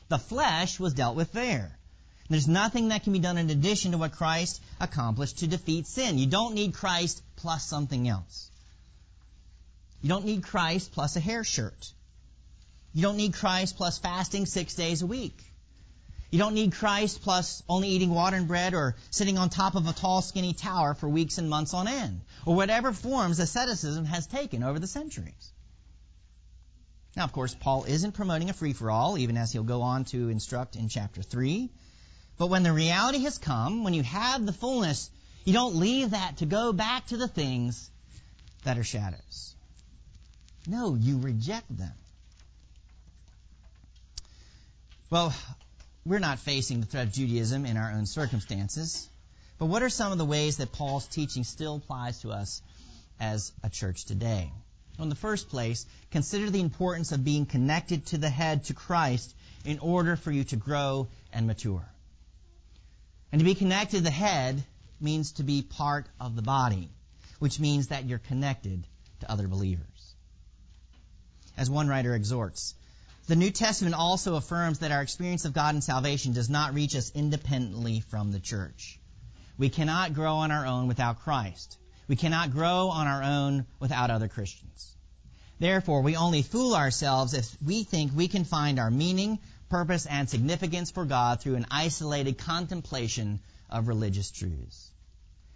The 0.08 0.18
flesh 0.18 0.78
was 0.78 0.94
dealt 0.94 1.16
with 1.16 1.32
there. 1.32 1.76
There's 2.28 2.48
nothing 2.48 2.88
that 2.88 3.02
can 3.02 3.12
be 3.12 3.18
done 3.18 3.38
in 3.38 3.50
addition 3.50 3.92
to 3.92 3.98
what 3.98 4.12
Christ 4.12 4.60
accomplished 4.80 5.38
to 5.38 5.46
defeat 5.46 5.86
sin. 5.86 6.18
You 6.18 6.26
don't 6.26 6.54
need 6.54 6.74
Christ 6.74 7.22
plus 7.36 7.64
something 7.64 8.08
else. 8.08 8.50
You 10.02 10.08
don't 10.08 10.24
need 10.24 10.44
Christ 10.44 10.92
plus 10.92 11.16
a 11.16 11.20
hair 11.20 11.42
shirt. 11.42 11.92
You 12.92 13.02
don't 13.02 13.16
need 13.16 13.34
Christ 13.34 13.76
plus 13.76 13.98
fasting 13.98 14.46
six 14.46 14.74
days 14.74 15.02
a 15.02 15.06
week. 15.06 15.42
You 16.30 16.38
don't 16.38 16.54
need 16.54 16.72
Christ 16.72 17.22
plus 17.22 17.62
only 17.68 17.88
eating 17.88 18.10
water 18.10 18.36
and 18.36 18.48
bread 18.48 18.74
or 18.74 18.96
sitting 19.10 19.38
on 19.38 19.48
top 19.48 19.74
of 19.74 19.86
a 19.86 19.92
tall, 19.92 20.22
skinny 20.22 20.52
tower 20.52 20.94
for 20.94 21.08
weeks 21.08 21.38
and 21.38 21.48
months 21.48 21.72
on 21.72 21.86
end, 21.86 22.20
or 22.44 22.54
whatever 22.56 22.92
forms 22.92 23.38
asceticism 23.38 24.04
has 24.06 24.26
taken 24.26 24.62
over 24.62 24.78
the 24.78 24.86
centuries. 24.86 25.52
Now, 27.16 27.24
of 27.24 27.32
course, 27.32 27.54
Paul 27.54 27.84
isn't 27.84 28.12
promoting 28.12 28.50
a 28.50 28.52
free 28.52 28.74
for 28.74 28.90
all, 28.90 29.16
even 29.16 29.36
as 29.36 29.52
he'll 29.52 29.62
go 29.62 29.82
on 29.82 30.04
to 30.06 30.28
instruct 30.28 30.76
in 30.76 30.88
chapter 30.88 31.22
3. 31.22 31.70
But 32.36 32.48
when 32.48 32.62
the 32.62 32.72
reality 32.72 33.20
has 33.20 33.38
come, 33.38 33.84
when 33.84 33.94
you 33.94 34.02
have 34.02 34.44
the 34.44 34.52
fullness, 34.52 35.10
you 35.44 35.54
don't 35.54 35.76
leave 35.76 36.10
that 36.10 36.38
to 36.38 36.46
go 36.46 36.72
back 36.72 37.06
to 37.06 37.16
the 37.16 37.28
things 37.28 37.90
that 38.64 38.76
are 38.76 38.84
shadows. 38.84 39.54
No, 40.66 40.94
you 40.96 41.18
reject 41.18 41.74
them. 41.74 41.94
Well, 45.08 45.32
we're 46.06 46.20
not 46.20 46.38
facing 46.38 46.80
the 46.80 46.86
threat 46.86 47.08
of 47.08 47.12
Judaism 47.12 47.66
in 47.66 47.76
our 47.76 47.90
own 47.90 48.06
circumstances. 48.06 49.08
But 49.58 49.66
what 49.66 49.82
are 49.82 49.88
some 49.88 50.12
of 50.12 50.18
the 50.18 50.24
ways 50.24 50.58
that 50.58 50.70
Paul's 50.70 51.06
teaching 51.08 51.42
still 51.42 51.76
applies 51.76 52.20
to 52.20 52.30
us 52.30 52.62
as 53.18 53.52
a 53.64 53.68
church 53.68 54.04
today? 54.04 54.52
Well, 54.96 55.04
in 55.04 55.08
the 55.08 55.16
first 55.16 55.48
place, 55.48 55.84
consider 56.12 56.48
the 56.48 56.60
importance 56.60 57.10
of 57.10 57.24
being 57.24 57.44
connected 57.44 58.06
to 58.06 58.18
the 58.18 58.30
head, 58.30 58.64
to 58.64 58.74
Christ, 58.74 59.34
in 59.64 59.80
order 59.80 60.14
for 60.14 60.30
you 60.30 60.44
to 60.44 60.56
grow 60.56 61.08
and 61.32 61.48
mature. 61.48 61.84
And 63.32 63.40
to 63.40 63.44
be 63.44 63.56
connected 63.56 63.96
to 63.96 64.02
the 64.04 64.10
head 64.10 64.62
means 65.00 65.32
to 65.32 65.42
be 65.42 65.62
part 65.62 66.06
of 66.20 66.36
the 66.36 66.42
body, 66.42 66.88
which 67.40 67.58
means 67.58 67.88
that 67.88 68.04
you're 68.04 68.20
connected 68.20 68.86
to 69.20 69.30
other 69.30 69.48
believers. 69.48 70.14
As 71.56 71.68
one 71.68 71.88
writer 71.88 72.14
exhorts, 72.14 72.74
the 73.26 73.36
New 73.36 73.50
Testament 73.50 73.96
also 73.96 74.36
affirms 74.36 74.78
that 74.78 74.92
our 74.92 75.02
experience 75.02 75.44
of 75.44 75.52
God 75.52 75.74
and 75.74 75.82
salvation 75.82 76.32
does 76.32 76.48
not 76.48 76.74
reach 76.74 76.94
us 76.94 77.10
independently 77.14 78.00
from 78.00 78.30
the 78.30 78.38
church. 78.38 79.00
We 79.58 79.68
cannot 79.68 80.14
grow 80.14 80.36
on 80.36 80.52
our 80.52 80.64
own 80.64 80.86
without 80.86 81.20
Christ. 81.20 81.76
We 82.06 82.14
cannot 82.14 82.52
grow 82.52 82.88
on 82.88 83.08
our 83.08 83.22
own 83.24 83.66
without 83.80 84.10
other 84.10 84.28
Christians. 84.28 84.94
Therefore, 85.58 86.02
we 86.02 86.16
only 86.16 86.42
fool 86.42 86.76
ourselves 86.76 87.34
if 87.34 87.56
we 87.64 87.82
think 87.82 88.12
we 88.14 88.28
can 88.28 88.44
find 88.44 88.78
our 88.78 88.90
meaning, 88.90 89.40
purpose, 89.70 90.06
and 90.06 90.28
significance 90.28 90.90
for 90.90 91.04
God 91.04 91.40
through 91.40 91.56
an 91.56 91.66
isolated 91.70 92.38
contemplation 92.38 93.40
of 93.70 93.88
religious 93.88 94.30
truths. 94.30 94.92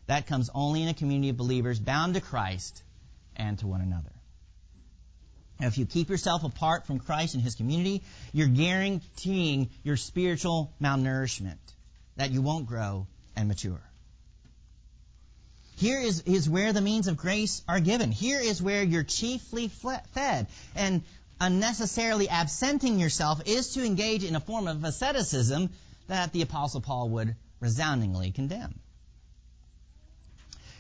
That 0.07 0.27
comes 0.27 0.51
only 0.53 0.83
in 0.83 0.89
a 0.89 0.95
community 0.95 1.29
of 1.29 1.37
believers 1.37 1.79
bound 1.79 2.15
to 2.15 2.21
Christ 2.21 2.83
and 3.37 3.59
to 3.61 3.69
one 3.69 3.81
another. 3.81 4.11
If 5.61 5.79
you 5.79 5.87
keep 5.87 6.09
yourself 6.09 6.45
apart 6.45 6.87
from 6.87 6.99
Christ 6.99 7.35
and 7.35 7.43
His 7.43 7.55
community, 7.55 8.03
you're 8.33 8.49
guaranteeing 8.49 9.71
your 9.83 9.97
spiritual 9.97 10.73
malnourishment, 10.81 11.59
that 12.17 12.31
you 12.31 12.43
won't 12.43 12.67
grow 12.67 13.07
and 13.37 13.49
mature. 13.49 13.81
Here 15.77 16.01
is, 16.01 16.21
is 16.23 16.49
where 16.49 16.73
the 16.73 16.83
means 16.83 17.09
of 17.09 17.17
grace 17.17 17.63
are 17.67 17.81
given. 17.81 18.13
Here 18.13 18.41
is 18.41 18.61
where 18.61 18.83
you're 18.83 19.03
chiefly 19.03 19.69
fed. 19.69 20.47
And 20.77 21.03
unnecessarily 21.41 22.29
absenting 22.29 22.99
yourself 22.99 23.41
is 23.47 23.75
to 23.75 23.85
engage 23.85 24.25
in 24.25 24.37
a 24.37 24.41
form 24.41 24.69
of 24.69 24.85
asceticism 24.85 25.71
that 26.09 26.33
the 26.33 26.43
Apostle 26.43 26.83
Paul 26.83 27.09
would 27.11 27.35
resoundingly 27.61 28.31
condemn. 28.31 28.79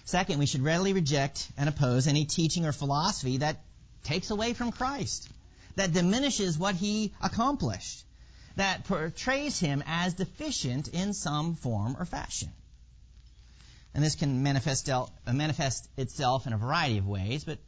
Second, 0.04 0.38
we 0.38 0.46
should 0.46 0.62
readily 0.62 0.92
reject 0.92 1.50
and 1.56 1.68
oppose 1.68 2.06
any 2.06 2.24
teaching 2.24 2.66
or 2.66 2.72
philosophy 2.72 3.38
that 3.38 3.62
takes 4.02 4.30
away 4.30 4.52
from 4.54 4.72
Christ, 4.72 5.28
that 5.76 5.92
diminishes 5.92 6.58
what 6.58 6.74
he 6.74 7.12
accomplished, 7.22 8.04
that 8.56 8.84
portrays 8.84 9.58
him 9.58 9.82
as 9.86 10.14
deficient 10.14 10.88
in 10.88 11.12
some 11.12 11.54
form 11.54 11.96
or 11.98 12.04
fashion. 12.04 12.50
And 13.94 14.04
this 14.04 14.14
can 14.14 14.42
manifest, 14.42 14.88
manifest 15.26 15.88
itself 15.96 16.46
in 16.46 16.52
a 16.52 16.58
variety 16.58 16.98
of 16.98 17.06
ways, 17.06 17.44
but 17.44 17.58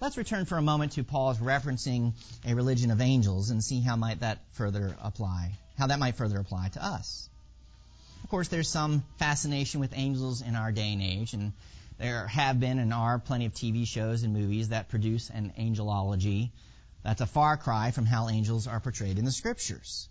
Let's 0.00 0.18
return 0.18 0.44
for 0.44 0.58
a 0.58 0.62
moment 0.62 0.92
to 0.92 1.04
Paul's 1.04 1.38
referencing 1.38 2.12
a 2.44 2.54
religion 2.54 2.90
of 2.90 3.00
angels 3.00 3.50
and 3.50 3.62
see 3.62 3.80
how 3.80 3.96
might 3.96 4.20
that 4.20 4.40
further 4.52 4.94
apply, 5.00 5.52
how 5.78 5.86
that 5.86 5.98
might 5.98 6.16
further 6.16 6.38
apply 6.38 6.68
to 6.70 6.84
us. 6.84 7.28
Of 8.22 8.30
course, 8.30 8.48
there's 8.48 8.68
some 8.68 9.04
fascination 9.16 9.80
with 9.80 9.92
angels 9.94 10.42
in 10.42 10.56
our 10.56 10.72
day 10.72 10.92
and 10.92 11.00
age, 11.00 11.32
and 11.32 11.52
There 11.98 12.26
have 12.26 12.58
been 12.58 12.78
and 12.78 12.92
are 12.92 13.18
plenty 13.18 13.46
of 13.46 13.54
TV 13.54 13.86
shows 13.86 14.24
and 14.24 14.32
movies 14.32 14.70
that 14.70 14.88
produce 14.88 15.30
an 15.30 15.52
angelology. 15.58 16.50
That's 17.02 17.20
a 17.20 17.26
far 17.26 17.56
cry 17.56 17.92
from 17.92 18.06
how 18.06 18.28
angels 18.28 18.66
are 18.66 18.80
portrayed 18.80 19.18
in 19.18 19.24
the 19.24 19.30
scriptures. 19.30 20.08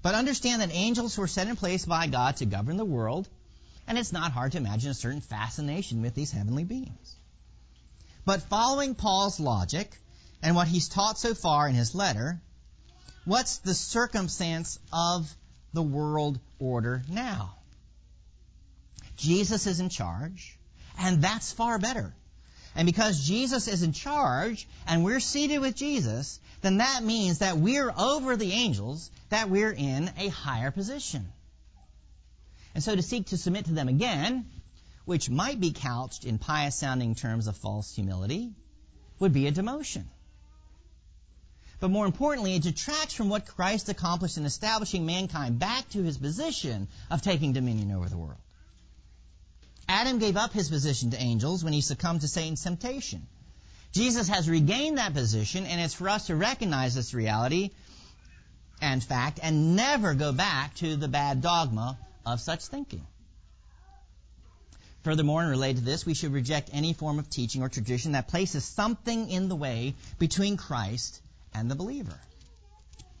But 0.00 0.14
understand 0.14 0.62
that 0.62 0.72
angels 0.72 1.18
were 1.18 1.28
set 1.28 1.48
in 1.48 1.56
place 1.56 1.84
by 1.84 2.06
God 2.06 2.36
to 2.36 2.46
govern 2.46 2.76
the 2.76 2.84
world, 2.84 3.28
and 3.86 3.98
it's 3.98 4.12
not 4.12 4.32
hard 4.32 4.52
to 4.52 4.58
imagine 4.58 4.90
a 4.90 4.94
certain 4.94 5.20
fascination 5.20 6.02
with 6.02 6.14
these 6.14 6.32
heavenly 6.32 6.64
beings. 6.64 7.16
But 8.24 8.42
following 8.42 8.94
Paul's 8.94 9.38
logic 9.38 9.96
and 10.42 10.56
what 10.56 10.68
he's 10.68 10.88
taught 10.88 11.18
so 11.18 11.34
far 11.34 11.68
in 11.68 11.74
his 11.74 11.94
letter, 11.94 12.40
what's 13.24 13.58
the 13.58 13.74
circumstance 13.74 14.78
of 14.92 15.32
the 15.72 15.82
world 15.82 16.38
order 16.58 17.02
now? 17.08 17.56
Jesus 19.16 19.66
is 19.66 19.78
in 19.78 19.88
charge, 19.88 20.58
and 20.98 21.22
that's 21.22 21.52
far 21.52 21.78
better. 21.78 22.14
And 22.74 22.86
because 22.86 23.26
Jesus 23.26 23.68
is 23.68 23.82
in 23.82 23.92
charge 23.92 24.66
and 24.86 25.04
we're 25.04 25.20
seated 25.20 25.58
with 25.58 25.76
Jesus, 25.76 26.40
then 26.62 26.78
that 26.78 27.02
means 27.02 27.38
that 27.38 27.58
we're 27.58 27.92
over 27.96 28.36
the 28.36 28.52
angels, 28.52 29.10
that 29.28 29.50
we're 29.50 29.72
in 29.72 30.10
a 30.16 30.28
higher 30.28 30.70
position. 30.70 31.30
And 32.74 32.82
so 32.82 32.96
to 32.96 33.02
seek 33.02 33.26
to 33.26 33.36
submit 33.36 33.66
to 33.66 33.72
them 33.72 33.88
again, 33.88 34.46
which 35.04 35.28
might 35.28 35.60
be 35.60 35.72
couched 35.72 36.24
in 36.24 36.38
pious 36.38 36.76
sounding 36.76 37.14
terms 37.14 37.46
of 37.46 37.56
false 37.56 37.94
humility, 37.94 38.54
would 39.18 39.32
be 39.32 39.46
a 39.46 39.52
demotion. 39.52 40.04
But 41.80 41.90
more 41.90 42.06
importantly, 42.06 42.54
it 42.54 42.62
detracts 42.62 43.12
from 43.12 43.28
what 43.28 43.44
Christ 43.44 43.88
accomplished 43.88 44.36
in 44.36 44.44
establishing 44.44 45.04
mankind 45.04 45.58
back 45.58 45.88
to 45.90 46.02
his 46.02 46.16
position 46.16 46.86
of 47.10 47.22
taking 47.22 47.52
dominion 47.52 47.90
over 47.90 48.08
the 48.08 48.16
world. 48.16 48.38
Adam 49.92 50.18
gave 50.18 50.38
up 50.38 50.54
his 50.54 50.70
position 50.70 51.10
to 51.10 51.20
angels 51.20 51.62
when 51.62 51.74
he 51.74 51.82
succumbed 51.82 52.22
to 52.22 52.28
Satan's 52.28 52.62
temptation. 52.62 53.26
Jesus 53.92 54.26
has 54.28 54.48
regained 54.48 54.96
that 54.96 55.12
position, 55.12 55.66
and 55.66 55.78
it's 55.82 55.92
for 55.92 56.08
us 56.08 56.28
to 56.28 56.34
recognize 56.34 56.94
this 56.94 57.12
reality 57.12 57.72
and 58.80 59.04
fact 59.04 59.38
and 59.42 59.76
never 59.76 60.14
go 60.14 60.32
back 60.32 60.74
to 60.76 60.96
the 60.96 61.08
bad 61.08 61.42
dogma 61.42 61.98
of 62.24 62.40
such 62.40 62.64
thinking. 62.64 63.06
Furthermore, 65.02 65.42
and 65.42 65.50
related 65.50 65.80
to 65.80 65.84
this, 65.84 66.06
we 66.06 66.14
should 66.14 66.32
reject 66.32 66.70
any 66.72 66.94
form 66.94 67.18
of 67.18 67.28
teaching 67.28 67.62
or 67.62 67.68
tradition 67.68 68.12
that 68.12 68.28
places 68.28 68.64
something 68.64 69.28
in 69.28 69.50
the 69.50 69.56
way 69.56 69.94
between 70.18 70.56
Christ 70.56 71.20
and 71.52 71.70
the 71.70 71.74
believer. 71.74 72.18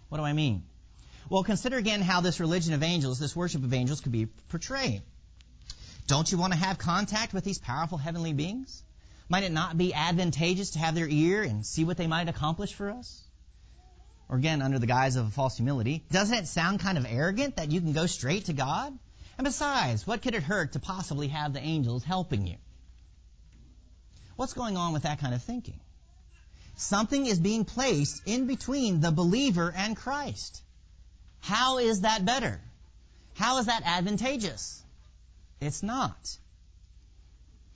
What 0.08 0.16
do 0.16 0.24
I 0.24 0.32
mean? 0.32 0.62
Well, 1.28 1.44
consider 1.44 1.76
again 1.76 2.00
how 2.00 2.22
this 2.22 2.40
religion 2.40 2.72
of 2.72 2.82
angels, 2.82 3.18
this 3.18 3.36
worship 3.36 3.62
of 3.62 3.74
angels, 3.74 4.00
could 4.00 4.12
be 4.12 4.24
portrayed. 4.48 5.02
Don't 6.06 6.30
you 6.30 6.38
want 6.38 6.52
to 6.52 6.58
have 6.58 6.78
contact 6.78 7.32
with 7.32 7.44
these 7.44 7.58
powerful 7.58 7.98
heavenly 7.98 8.32
beings? 8.32 8.82
Might 9.28 9.44
it 9.44 9.52
not 9.52 9.78
be 9.78 9.94
advantageous 9.94 10.70
to 10.72 10.78
have 10.78 10.94
their 10.94 11.08
ear 11.08 11.42
and 11.42 11.64
see 11.64 11.84
what 11.84 11.96
they 11.96 12.06
might 12.06 12.28
accomplish 12.28 12.74
for 12.74 12.90
us? 12.90 13.22
Or 14.28 14.36
again, 14.36 14.62
under 14.62 14.78
the 14.78 14.86
guise 14.86 15.16
of 15.16 15.26
a 15.26 15.30
false 15.30 15.56
humility, 15.56 16.04
doesn't 16.10 16.36
it 16.36 16.48
sound 16.48 16.80
kind 16.80 16.98
of 16.98 17.06
arrogant 17.08 17.56
that 17.56 17.70
you 17.70 17.80
can 17.80 17.92
go 17.92 18.06
straight 18.06 18.46
to 18.46 18.52
God? 18.52 18.98
And 19.38 19.44
besides, 19.44 20.06
what 20.06 20.22
could 20.22 20.34
it 20.34 20.42
hurt 20.42 20.72
to 20.72 20.80
possibly 20.80 21.28
have 21.28 21.52
the 21.52 21.60
angels 21.60 22.04
helping 22.04 22.46
you? 22.46 22.56
What's 24.36 24.54
going 24.54 24.76
on 24.76 24.92
with 24.92 25.04
that 25.04 25.20
kind 25.20 25.34
of 25.34 25.42
thinking? 25.42 25.80
Something 26.76 27.26
is 27.26 27.38
being 27.38 27.64
placed 27.64 28.22
in 28.26 28.46
between 28.46 29.00
the 29.00 29.12
believer 29.12 29.72
and 29.74 29.96
Christ. 29.96 30.62
How 31.40 31.78
is 31.78 32.00
that 32.02 32.24
better? 32.24 32.60
How 33.34 33.58
is 33.58 33.66
that 33.66 33.82
advantageous? 33.84 34.81
It's 35.62 35.82
not. 35.82 36.38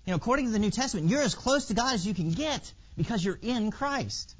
You 0.04 0.12
know, 0.12 0.16
according 0.16 0.46
to 0.46 0.52
the 0.52 0.58
New 0.58 0.70
Testament, 0.70 1.08
you're 1.08 1.22
as 1.22 1.34
close 1.34 1.66
to 1.66 1.74
God 1.74 1.94
as 1.94 2.06
you 2.06 2.14
can 2.14 2.30
get 2.30 2.72
because 2.96 3.24
you're 3.24 3.38
in 3.40 3.70
Christ. 3.70 4.34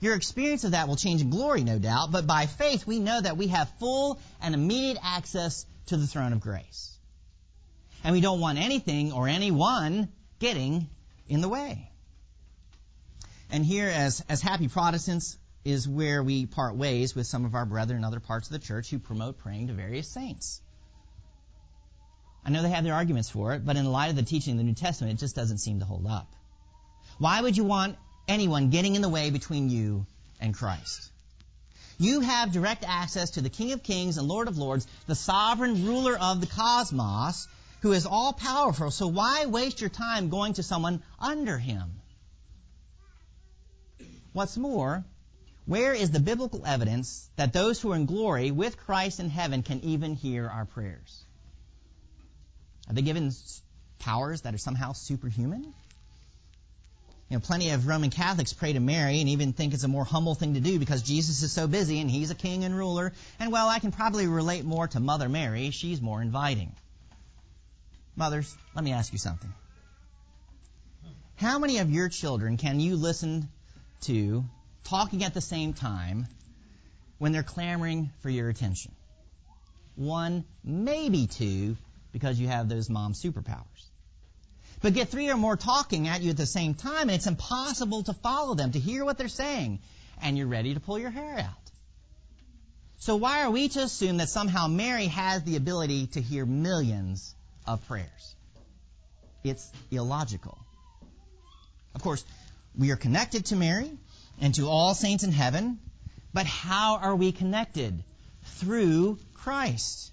Your 0.00 0.14
experience 0.14 0.64
of 0.64 0.72
that 0.72 0.88
will 0.88 0.96
change 0.96 1.22
in 1.22 1.30
glory, 1.30 1.64
no 1.64 1.78
doubt, 1.78 2.12
but 2.12 2.26
by 2.26 2.46
faith 2.46 2.86
we 2.86 2.98
know 2.98 3.20
that 3.20 3.36
we 3.36 3.48
have 3.48 3.70
full 3.78 4.20
and 4.42 4.54
immediate 4.54 4.98
access 5.02 5.64
to 5.86 5.96
the 5.96 6.06
throne 6.06 6.32
of 6.32 6.40
grace. 6.40 6.98
And 8.02 8.14
we 8.14 8.20
don't 8.20 8.40
want 8.40 8.58
anything 8.58 9.12
or 9.12 9.28
anyone 9.28 10.08
getting 10.38 10.88
in 11.28 11.40
the 11.40 11.48
way. 11.48 11.90
And 13.50 13.64
here, 13.64 13.88
as, 13.88 14.22
as 14.28 14.42
happy 14.42 14.68
Protestants, 14.68 15.38
is 15.64 15.88
where 15.88 16.22
we 16.22 16.44
part 16.44 16.76
ways 16.76 17.14
with 17.14 17.26
some 17.26 17.44
of 17.46 17.54
our 17.54 17.64
brethren 17.64 17.98
in 18.00 18.04
other 18.04 18.20
parts 18.20 18.48
of 18.48 18.52
the 18.52 18.58
church 18.58 18.90
who 18.90 18.98
promote 18.98 19.38
praying 19.38 19.68
to 19.68 19.72
various 19.72 20.08
saints. 20.08 20.60
I 22.44 22.50
know 22.50 22.62
they 22.62 22.70
have 22.70 22.84
their 22.84 22.94
arguments 22.94 23.30
for 23.30 23.54
it, 23.54 23.64
but 23.64 23.76
in 23.76 23.86
light 23.90 24.10
of 24.10 24.16
the 24.16 24.22
teaching 24.22 24.52
of 24.52 24.58
the 24.58 24.64
New 24.64 24.74
Testament, 24.74 25.14
it 25.14 25.20
just 25.20 25.34
doesn't 25.34 25.58
seem 25.58 25.80
to 25.80 25.86
hold 25.86 26.06
up. 26.06 26.30
Why 27.18 27.40
would 27.40 27.56
you 27.56 27.64
want 27.64 27.96
anyone 28.28 28.70
getting 28.70 28.96
in 28.96 29.02
the 29.02 29.08
way 29.08 29.30
between 29.30 29.70
you 29.70 30.06
and 30.40 30.54
Christ? 30.54 31.10
You 31.98 32.20
have 32.20 32.52
direct 32.52 32.84
access 32.86 33.30
to 33.30 33.40
the 33.40 33.48
King 33.48 33.72
of 33.72 33.82
Kings 33.82 34.18
and 34.18 34.28
Lord 34.28 34.48
of 34.48 34.58
Lords, 34.58 34.86
the 35.06 35.14
sovereign 35.14 35.86
ruler 35.86 36.18
of 36.18 36.40
the 36.40 36.46
cosmos, 36.46 37.46
who 37.80 37.92
is 37.92 38.04
all 38.04 38.32
powerful. 38.32 38.90
So 38.90 39.06
why 39.06 39.46
waste 39.46 39.80
your 39.80 39.90
time 39.90 40.28
going 40.28 40.54
to 40.54 40.62
someone 40.62 41.02
under 41.18 41.56
him? 41.56 42.00
What's 44.32 44.56
more, 44.56 45.04
where 45.66 45.94
is 45.94 46.10
the 46.10 46.20
biblical 46.20 46.66
evidence 46.66 47.30
that 47.36 47.52
those 47.52 47.80
who 47.80 47.92
are 47.92 47.96
in 47.96 48.06
glory 48.06 48.50
with 48.50 48.76
Christ 48.76 49.20
in 49.20 49.30
heaven 49.30 49.62
can 49.62 49.80
even 49.80 50.14
hear 50.14 50.48
our 50.48 50.64
prayers? 50.64 51.24
Are 52.88 52.94
they 52.94 53.02
given 53.02 53.32
powers 53.98 54.42
that 54.42 54.54
are 54.54 54.58
somehow 54.58 54.92
superhuman? 54.92 55.74
You 57.30 57.36
know, 57.36 57.40
plenty 57.40 57.70
of 57.70 57.86
Roman 57.86 58.10
Catholics 58.10 58.52
pray 58.52 58.74
to 58.74 58.80
Mary 58.80 59.20
and 59.20 59.28
even 59.30 59.54
think 59.54 59.72
it's 59.72 59.82
a 59.82 59.88
more 59.88 60.04
humble 60.04 60.34
thing 60.34 60.54
to 60.54 60.60
do 60.60 60.78
because 60.78 61.02
Jesus 61.02 61.42
is 61.42 61.52
so 61.52 61.66
busy 61.66 62.00
and 62.00 62.10
he's 62.10 62.30
a 62.30 62.34
king 62.34 62.64
and 62.64 62.76
ruler. 62.76 63.12
And 63.40 63.50
well, 63.50 63.68
I 63.68 63.78
can 63.78 63.92
probably 63.92 64.26
relate 64.26 64.64
more 64.64 64.86
to 64.88 65.00
Mother 65.00 65.28
Mary. 65.28 65.70
She's 65.70 66.02
more 66.02 66.20
inviting. 66.20 66.72
Mothers, 68.14 68.54
let 68.74 68.84
me 68.84 68.92
ask 68.92 69.12
you 69.12 69.18
something. 69.18 69.52
How 71.36 71.58
many 71.58 71.78
of 71.78 71.90
your 71.90 72.08
children 72.08 72.56
can 72.58 72.78
you 72.78 72.96
listen 72.96 73.48
to 74.02 74.44
talking 74.84 75.24
at 75.24 75.34
the 75.34 75.40
same 75.40 75.72
time 75.72 76.28
when 77.18 77.32
they're 77.32 77.42
clamoring 77.42 78.10
for 78.20 78.28
your 78.28 78.48
attention? 78.50 78.92
One, 79.96 80.44
maybe 80.62 81.26
two, 81.26 81.76
because 82.14 82.38
you 82.38 82.46
have 82.46 82.68
those 82.68 82.88
mom 82.88 83.12
superpowers. 83.12 83.90
But 84.80 84.94
get 84.94 85.08
three 85.08 85.30
or 85.30 85.36
more 85.36 85.56
talking 85.56 86.06
at 86.06 86.22
you 86.22 86.30
at 86.30 86.36
the 86.36 86.46
same 86.46 86.74
time, 86.74 87.08
and 87.08 87.10
it's 87.10 87.26
impossible 87.26 88.04
to 88.04 88.12
follow 88.14 88.54
them, 88.54 88.70
to 88.70 88.78
hear 88.78 89.04
what 89.04 89.18
they're 89.18 89.26
saying, 89.28 89.80
and 90.22 90.38
you're 90.38 90.46
ready 90.46 90.74
to 90.74 90.80
pull 90.80 90.96
your 90.96 91.10
hair 91.10 91.40
out. 91.40 91.70
So 93.00 93.16
why 93.16 93.42
are 93.42 93.50
we 93.50 93.68
to 93.68 93.80
assume 93.80 94.18
that 94.18 94.28
somehow 94.28 94.68
Mary 94.68 95.06
has 95.06 95.42
the 95.42 95.56
ability 95.56 96.06
to 96.12 96.20
hear 96.20 96.46
millions 96.46 97.34
of 97.66 97.84
prayers? 97.88 98.36
It's 99.42 99.68
illogical. 99.90 100.56
Of 101.96 102.02
course, 102.02 102.24
we 102.78 102.92
are 102.92 102.96
connected 102.96 103.46
to 103.46 103.56
Mary 103.56 103.90
and 104.40 104.54
to 104.54 104.68
all 104.68 104.94
saints 104.94 105.24
in 105.24 105.32
heaven, 105.32 105.80
but 106.32 106.46
how 106.46 106.98
are 106.98 107.16
we 107.16 107.32
connected? 107.32 108.04
Through 108.60 109.18
Christ. 109.34 110.12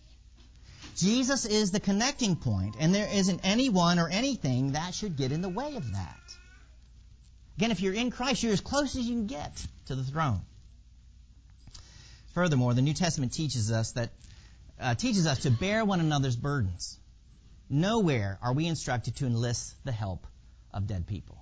Jesus 0.96 1.46
is 1.46 1.72
the 1.72 1.80
connecting 1.80 2.36
point, 2.36 2.76
and 2.80 2.94
there 2.94 3.10
isn't 3.12 3.42
anyone 3.44 4.00
or 4.00 4.10
anything 4.10 4.74
that 4.74 4.94
should 4.94 5.18
get 5.18 5.32
in 5.32 5.42
the 5.42 5.50
way 5.50 5.76
of 5.76 5.94
that. 5.94 6.18
Again, 7.58 7.72
if 7.72 7.82
you're 7.82 7.94
in 7.94 8.12
Christ, 8.12 8.44
you're 8.44 8.54
as 8.54 8.62
close 8.62 8.96
as 8.96 9.08
you 9.08 9.16
can 9.16 9.28
get 9.28 9.66
to 9.88 9.96
the 9.96 10.04
throne. 10.04 10.42
Furthermore, 12.34 12.74
the 12.74 12.82
New 12.82 12.94
Testament 12.94 13.34
teaches 13.34 13.72
us 13.72 13.92
that 13.94 14.10
uh, 14.80 14.96
teaches 14.96 15.28
us 15.28 15.40
to 15.40 15.52
bear 15.52 15.86
one 15.86 16.00
another's 16.00 16.36
burdens. 16.36 16.98
Nowhere 17.70 18.40
are 18.42 18.54
we 18.54 18.68
instructed 18.68 19.16
to 19.18 19.26
enlist 19.26 19.74
the 19.86 19.92
help 19.92 20.26
of 20.74 20.88
dead 20.88 21.08
people. 21.08 21.38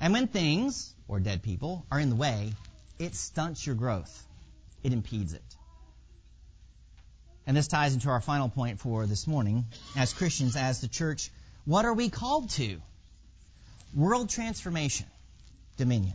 And 0.00 0.12
when 0.12 0.28
things, 0.28 0.94
or 1.08 1.20
dead 1.20 1.42
people, 1.42 1.86
are 1.90 1.98
in 1.98 2.10
the 2.10 2.16
way, 2.16 2.52
it 2.98 3.14
stunts 3.14 3.66
your 3.66 3.74
growth. 3.74 4.26
It 4.82 4.92
impedes 4.92 5.32
it. 5.32 5.47
And 7.48 7.56
this 7.56 7.66
ties 7.66 7.94
into 7.94 8.10
our 8.10 8.20
final 8.20 8.50
point 8.50 8.78
for 8.78 9.06
this 9.06 9.26
morning. 9.26 9.64
As 9.96 10.12
Christians, 10.12 10.54
as 10.54 10.82
the 10.82 10.86
church, 10.86 11.30
what 11.64 11.86
are 11.86 11.94
we 11.94 12.10
called 12.10 12.50
to? 12.50 12.76
World 13.94 14.28
transformation, 14.28 15.06
dominion. 15.78 16.12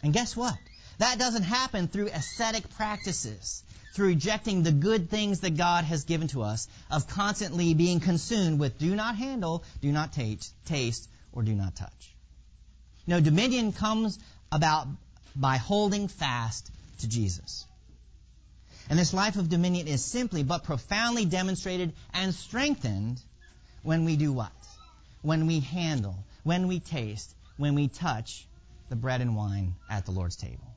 And 0.00 0.12
guess 0.12 0.36
what? 0.36 0.56
That 0.98 1.18
doesn't 1.18 1.42
happen 1.42 1.88
through 1.88 2.06
ascetic 2.06 2.70
practices, 2.76 3.64
through 3.94 4.06
rejecting 4.06 4.62
the 4.62 4.70
good 4.70 5.10
things 5.10 5.40
that 5.40 5.56
God 5.56 5.82
has 5.82 6.04
given 6.04 6.28
to 6.28 6.42
us, 6.42 6.68
of 6.88 7.08
constantly 7.08 7.74
being 7.74 7.98
consumed 7.98 8.60
with 8.60 8.78
do 8.78 8.94
not 8.94 9.16
handle, 9.16 9.64
do 9.80 9.90
not 9.90 10.12
taste, 10.12 10.52
taste, 10.66 11.08
or 11.32 11.42
do 11.42 11.52
not 11.52 11.74
touch. 11.74 12.14
No, 13.08 13.20
dominion 13.20 13.72
comes 13.72 14.20
about 14.52 14.86
by 15.34 15.56
holding 15.56 16.06
fast 16.06 16.70
to 16.98 17.08
Jesus. 17.08 17.66
And 18.90 18.98
this 18.98 19.12
life 19.12 19.36
of 19.36 19.48
dominion 19.48 19.86
is 19.86 20.04
simply 20.04 20.42
but 20.42 20.64
profoundly 20.64 21.24
demonstrated 21.24 21.92
and 22.14 22.34
strengthened 22.34 23.20
when 23.82 24.04
we 24.04 24.16
do 24.16 24.32
what? 24.32 24.52
When 25.22 25.46
we 25.46 25.60
handle, 25.60 26.16
when 26.42 26.68
we 26.68 26.80
taste, 26.80 27.34
when 27.56 27.74
we 27.74 27.88
touch 27.88 28.46
the 28.88 28.96
bread 28.96 29.20
and 29.20 29.36
wine 29.36 29.74
at 29.90 30.06
the 30.06 30.12
Lord's 30.12 30.36
table. 30.36 30.74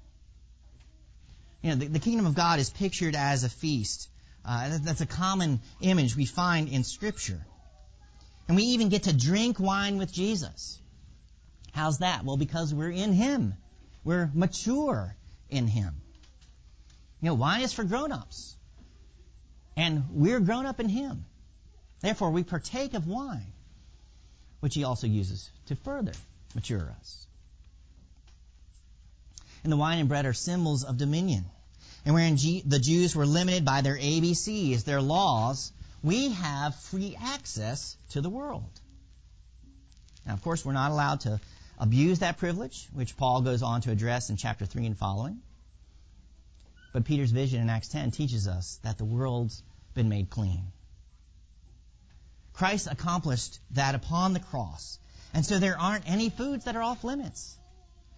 You 1.62 1.69
know, 1.69 1.76
the, 1.76 1.88
the 1.88 2.00
kingdom 2.00 2.26
of 2.26 2.36
God 2.36 2.60
is 2.60 2.69
pictured 2.69 3.15
as 3.15 3.43
a 3.43 3.50
feast. 3.50 4.10
Uh, 4.43 4.80
that's 4.82 5.02
a 5.02 5.06
common 5.06 5.62
image 5.80 6.15
we 6.15 6.26
find 6.26 6.67
in 6.67 6.84
Scripture. 6.84 7.39
And 8.47 8.58
we 8.58 8.63
even 8.63 8.89
get 8.89 9.04
to 9.04 9.13
drink 9.13 9.60
wine 9.60 9.97
with 9.97 10.12
Jesus. 10.12 10.80
How's 11.71 12.00
that? 12.00 12.26
Well, 12.26 12.38
because 12.38 12.74
we're 12.74 12.89
in 12.89 13.13
Him. 13.13 13.54
We're 14.04 14.30
mature 14.34 15.15
in 15.50 15.67
Him. 15.67 16.02
You 17.21 17.27
know, 17.27 17.36
wine 17.36 17.62
is 17.62 17.73
for 17.73 17.84
grown-ups. 17.84 18.55
And 19.77 20.05
we're 20.12 20.39
grown 20.39 20.65
up 20.65 20.79
in 20.79 20.89
Him. 20.89 21.25
Therefore, 22.01 22.31
we 22.31 22.43
partake 22.43 22.93
of 22.93 23.07
wine, 23.07 23.53
which 24.60 24.75
He 24.75 24.84
also 24.84 25.07
uses 25.07 25.49
to 25.67 25.75
further 25.75 26.13
mature 26.55 26.93
us. 26.99 27.27
And 29.63 29.71
the 29.71 29.77
wine 29.77 29.99
and 29.99 30.10
bread 30.10 30.25
are 30.25 30.34
symbols 30.34 30.84
of 30.84 30.97
dominion. 30.97 31.45
And 32.03 32.15
wherein 32.15 32.38
G- 32.38 32.63
the 32.65 32.79
Jews 32.79 33.15
were 33.15 33.27
limited 33.27 33.63
by 33.63 33.81
their 33.81 33.95
ABCs, 33.95 34.84
their 34.84 35.01
laws, 35.01 35.71
we 36.03 36.29
have 36.29 36.75
free 36.75 37.15
access 37.21 37.95
to 38.10 38.21
the 38.21 38.29
world. 38.29 38.69
Now, 40.25 40.34
of 40.34 40.41
course, 40.41 40.65
we're 40.65 40.73
not 40.73 40.91
allowed 40.91 41.21
to 41.21 41.39
abuse 41.77 42.19
that 42.19 42.38
privilege, 42.38 42.88
which 42.93 43.17
Paul 43.17 43.41
goes 43.41 43.62
on 43.62 43.81
to 43.81 43.91
address 43.91 44.31
in 44.31 44.38
chapter 44.38 44.65
3 44.65 44.88
and 44.88 44.97
following. 44.97 45.41
But 46.93 47.06
Peter's 47.06 47.32
vision 47.32 47.62
in 47.62 47.69
Acts 47.69 47.88
10 47.89 48.12
teaches 48.12 48.47
us 48.47 48.80
that 48.84 48.97
the 48.97 49.06
world's 49.06 49.63
been 49.93 50.10
made 50.10 50.30
clean. 50.30 50.71
Christ 52.54 52.88
accomplished 52.91 53.60
that 53.71 53.95
upon 53.95 54.34
the 54.34 54.39
cross. 54.39 54.99
And 55.34 55.45
so 55.45 55.60
there 55.60 55.80
aren't 55.80 56.10
any 56.10 56.30
foods 56.30 56.65
that 56.65 56.75
are 56.75 56.84
off 56.84 57.04
limits. 57.04 57.58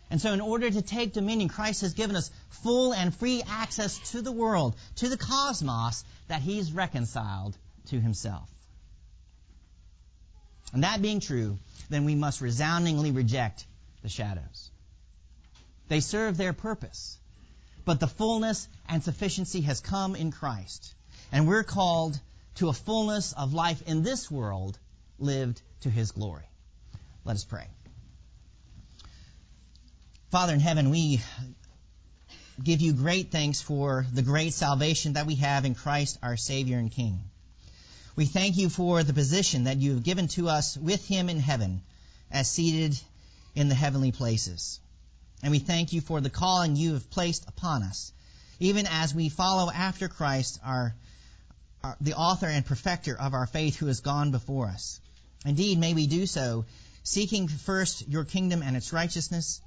And 0.09 0.21
so 0.21 0.33
in 0.33 0.41
order 0.41 0.69
to 0.69 0.81
take 0.81 1.13
dominion, 1.13 1.49
Christ 1.49 1.81
has 1.81 1.93
given 1.93 2.15
us 2.15 2.29
full 2.49 2.93
and 2.93 3.15
free 3.15 3.43
access 3.47 3.97
to 4.11 4.21
the 4.21 4.31
world, 4.31 4.75
to 4.97 5.09
the 5.09 5.17
cosmos 5.17 6.03
that 6.27 6.41
he's 6.41 6.71
reconciled 6.71 7.57
to 7.87 7.99
himself. 7.99 8.49
And 10.73 10.83
that 10.83 11.01
being 11.01 11.19
true, 11.19 11.59
then 11.89 12.05
we 12.05 12.15
must 12.15 12.41
resoundingly 12.41 13.11
reject 13.11 13.65
the 14.01 14.09
shadows. 14.09 14.71
They 15.87 15.99
serve 15.99 16.37
their 16.37 16.53
purpose, 16.53 17.19
but 17.85 17.99
the 17.99 18.07
fullness 18.07 18.67
and 18.87 19.03
sufficiency 19.03 19.61
has 19.61 19.79
come 19.79 20.15
in 20.15 20.31
Christ. 20.31 20.93
And 21.31 21.47
we're 21.47 21.63
called 21.63 22.19
to 22.55 22.69
a 22.69 22.73
fullness 22.73 23.33
of 23.33 23.53
life 23.53 23.81
in 23.87 24.03
this 24.03 24.29
world 24.29 24.77
lived 25.19 25.61
to 25.81 25.89
his 25.89 26.11
glory. 26.11 26.47
Let 27.25 27.35
us 27.35 27.45
pray. 27.45 27.67
Father 30.31 30.53
in 30.53 30.59
heaven, 30.59 30.89
we 30.89 31.21
give 32.61 32.81
you 32.81 32.93
great 32.93 33.31
thanks 33.31 33.61
for 33.61 34.05
the 34.13 34.21
great 34.21 34.53
salvation 34.53 35.13
that 35.13 35.25
we 35.25 35.35
have 35.35 35.65
in 35.65 35.75
Christ 35.75 36.17
our 36.21 36.37
Savior 36.37 36.77
and 36.77 36.91
King. 36.91 37.19
We 38.15 38.25
thank 38.25 38.57
you 38.57 38.69
for 38.69 39.03
the 39.03 39.13
position 39.13 39.63
that 39.63 39.77
you 39.77 39.93
have 39.93 40.03
given 40.03 40.27
to 40.29 40.47
us 40.47 40.77
with 40.77 41.05
him 41.05 41.29
in 41.29 41.39
heaven 41.39 41.81
as 42.31 42.49
seated 42.49 42.99
in 43.55 43.69
the 43.69 43.75
heavenly 43.75 44.11
places. 44.11 44.79
And 45.43 45.51
we 45.51 45.59
thank 45.59 45.91
you 45.91 46.01
for 46.01 46.21
the 46.21 46.29
calling 46.29 46.77
you 46.77 46.93
have 46.93 47.11
placed 47.11 47.47
upon 47.49 47.83
us, 47.83 48.13
even 48.59 48.87
as 48.89 49.13
we 49.13 49.27
follow 49.27 49.69
after 49.69 50.07
Christ, 50.07 50.59
our, 50.65 50.95
our, 51.83 51.97
the 51.99 52.13
author 52.13 52.47
and 52.47 52.65
perfecter 52.65 53.19
of 53.19 53.33
our 53.33 53.45
faith 53.45 53.75
who 53.75 53.87
has 53.87 53.99
gone 53.99 54.31
before 54.31 54.67
us. 54.67 55.01
Indeed, 55.45 55.79
may 55.79 55.93
we 55.93 56.07
do 56.07 56.25
so 56.25 56.63
seeking 57.03 57.49
first 57.49 58.07
your 58.07 58.23
kingdom 58.23 58.63
and 58.63 58.77
its 58.77 58.93
righteousness, 58.93 59.59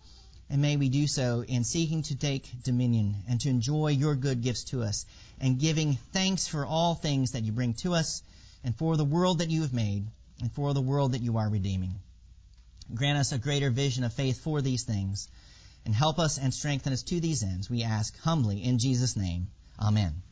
and 0.49 0.63
may 0.63 0.79
we 0.79 0.89
do 0.89 1.07
so 1.07 1.45
in 1.47 1.63
seeking 1.63 2.03
to 2.05 2.17
take 2.17 2.63
dominion 2.63 3.15
and 3.29 3.39
to 3.43 3.51
enjoy 3.51 3.89
your 3.89 4.15
good 4.15 4.43
gifts 4.43 4.65
to 4.65 4.83
us, 4.83 5.05
and 5.41 5.61
giving 5.61 5.99
thanks 6.15 6.49
for 6.49 6.65
all 6.65 6.95
things 6.95 7.33
that 7.33 7.43
you 7.43 7.53
bring 7.53 7.75
to 7.75 7.93
us 7.93 8.23
and 8.65 8.75
for 8.75 8.97
the 8.97 9.05
world 9.05 9.41
that 9.41 9.51
you 9.51 9.61
have 9.61 9.75
made, 9.75 10.07
and 10.41 10.51
for 10.53 10.73
the 10.73 10.81
world 10.81 11.13
that 11.13 11.21
you 11.21 11.37
are 11.37 11.49
redeeming. 11.49 11.95
Grant 12.95 13.19
us 13.19 13.33
a 13.33 13.39
greater 13.39 13.71
vision 13.71 14.05
of 14.05 14.13
faith 14.13 14.41
for 14.41 14.63
these 14.63 14.85
things, 14.85 15.29
and 15.87 15.95
help 15.95 16.19
us 16.19 16.37
and 16.37 16.53
strengthen 16.53 16.93
us 16.93 17.05
to 17.05 17.21
these 17.21 17.43
ends, 17.43 17.71
we 17.71 17.85
ask 17.85 18.19
humbly 18.19 18.63
in 18.63 18.79
Jesus' 18.79 19.17
name. 19.17 19.49
Amen. 19.81 20.23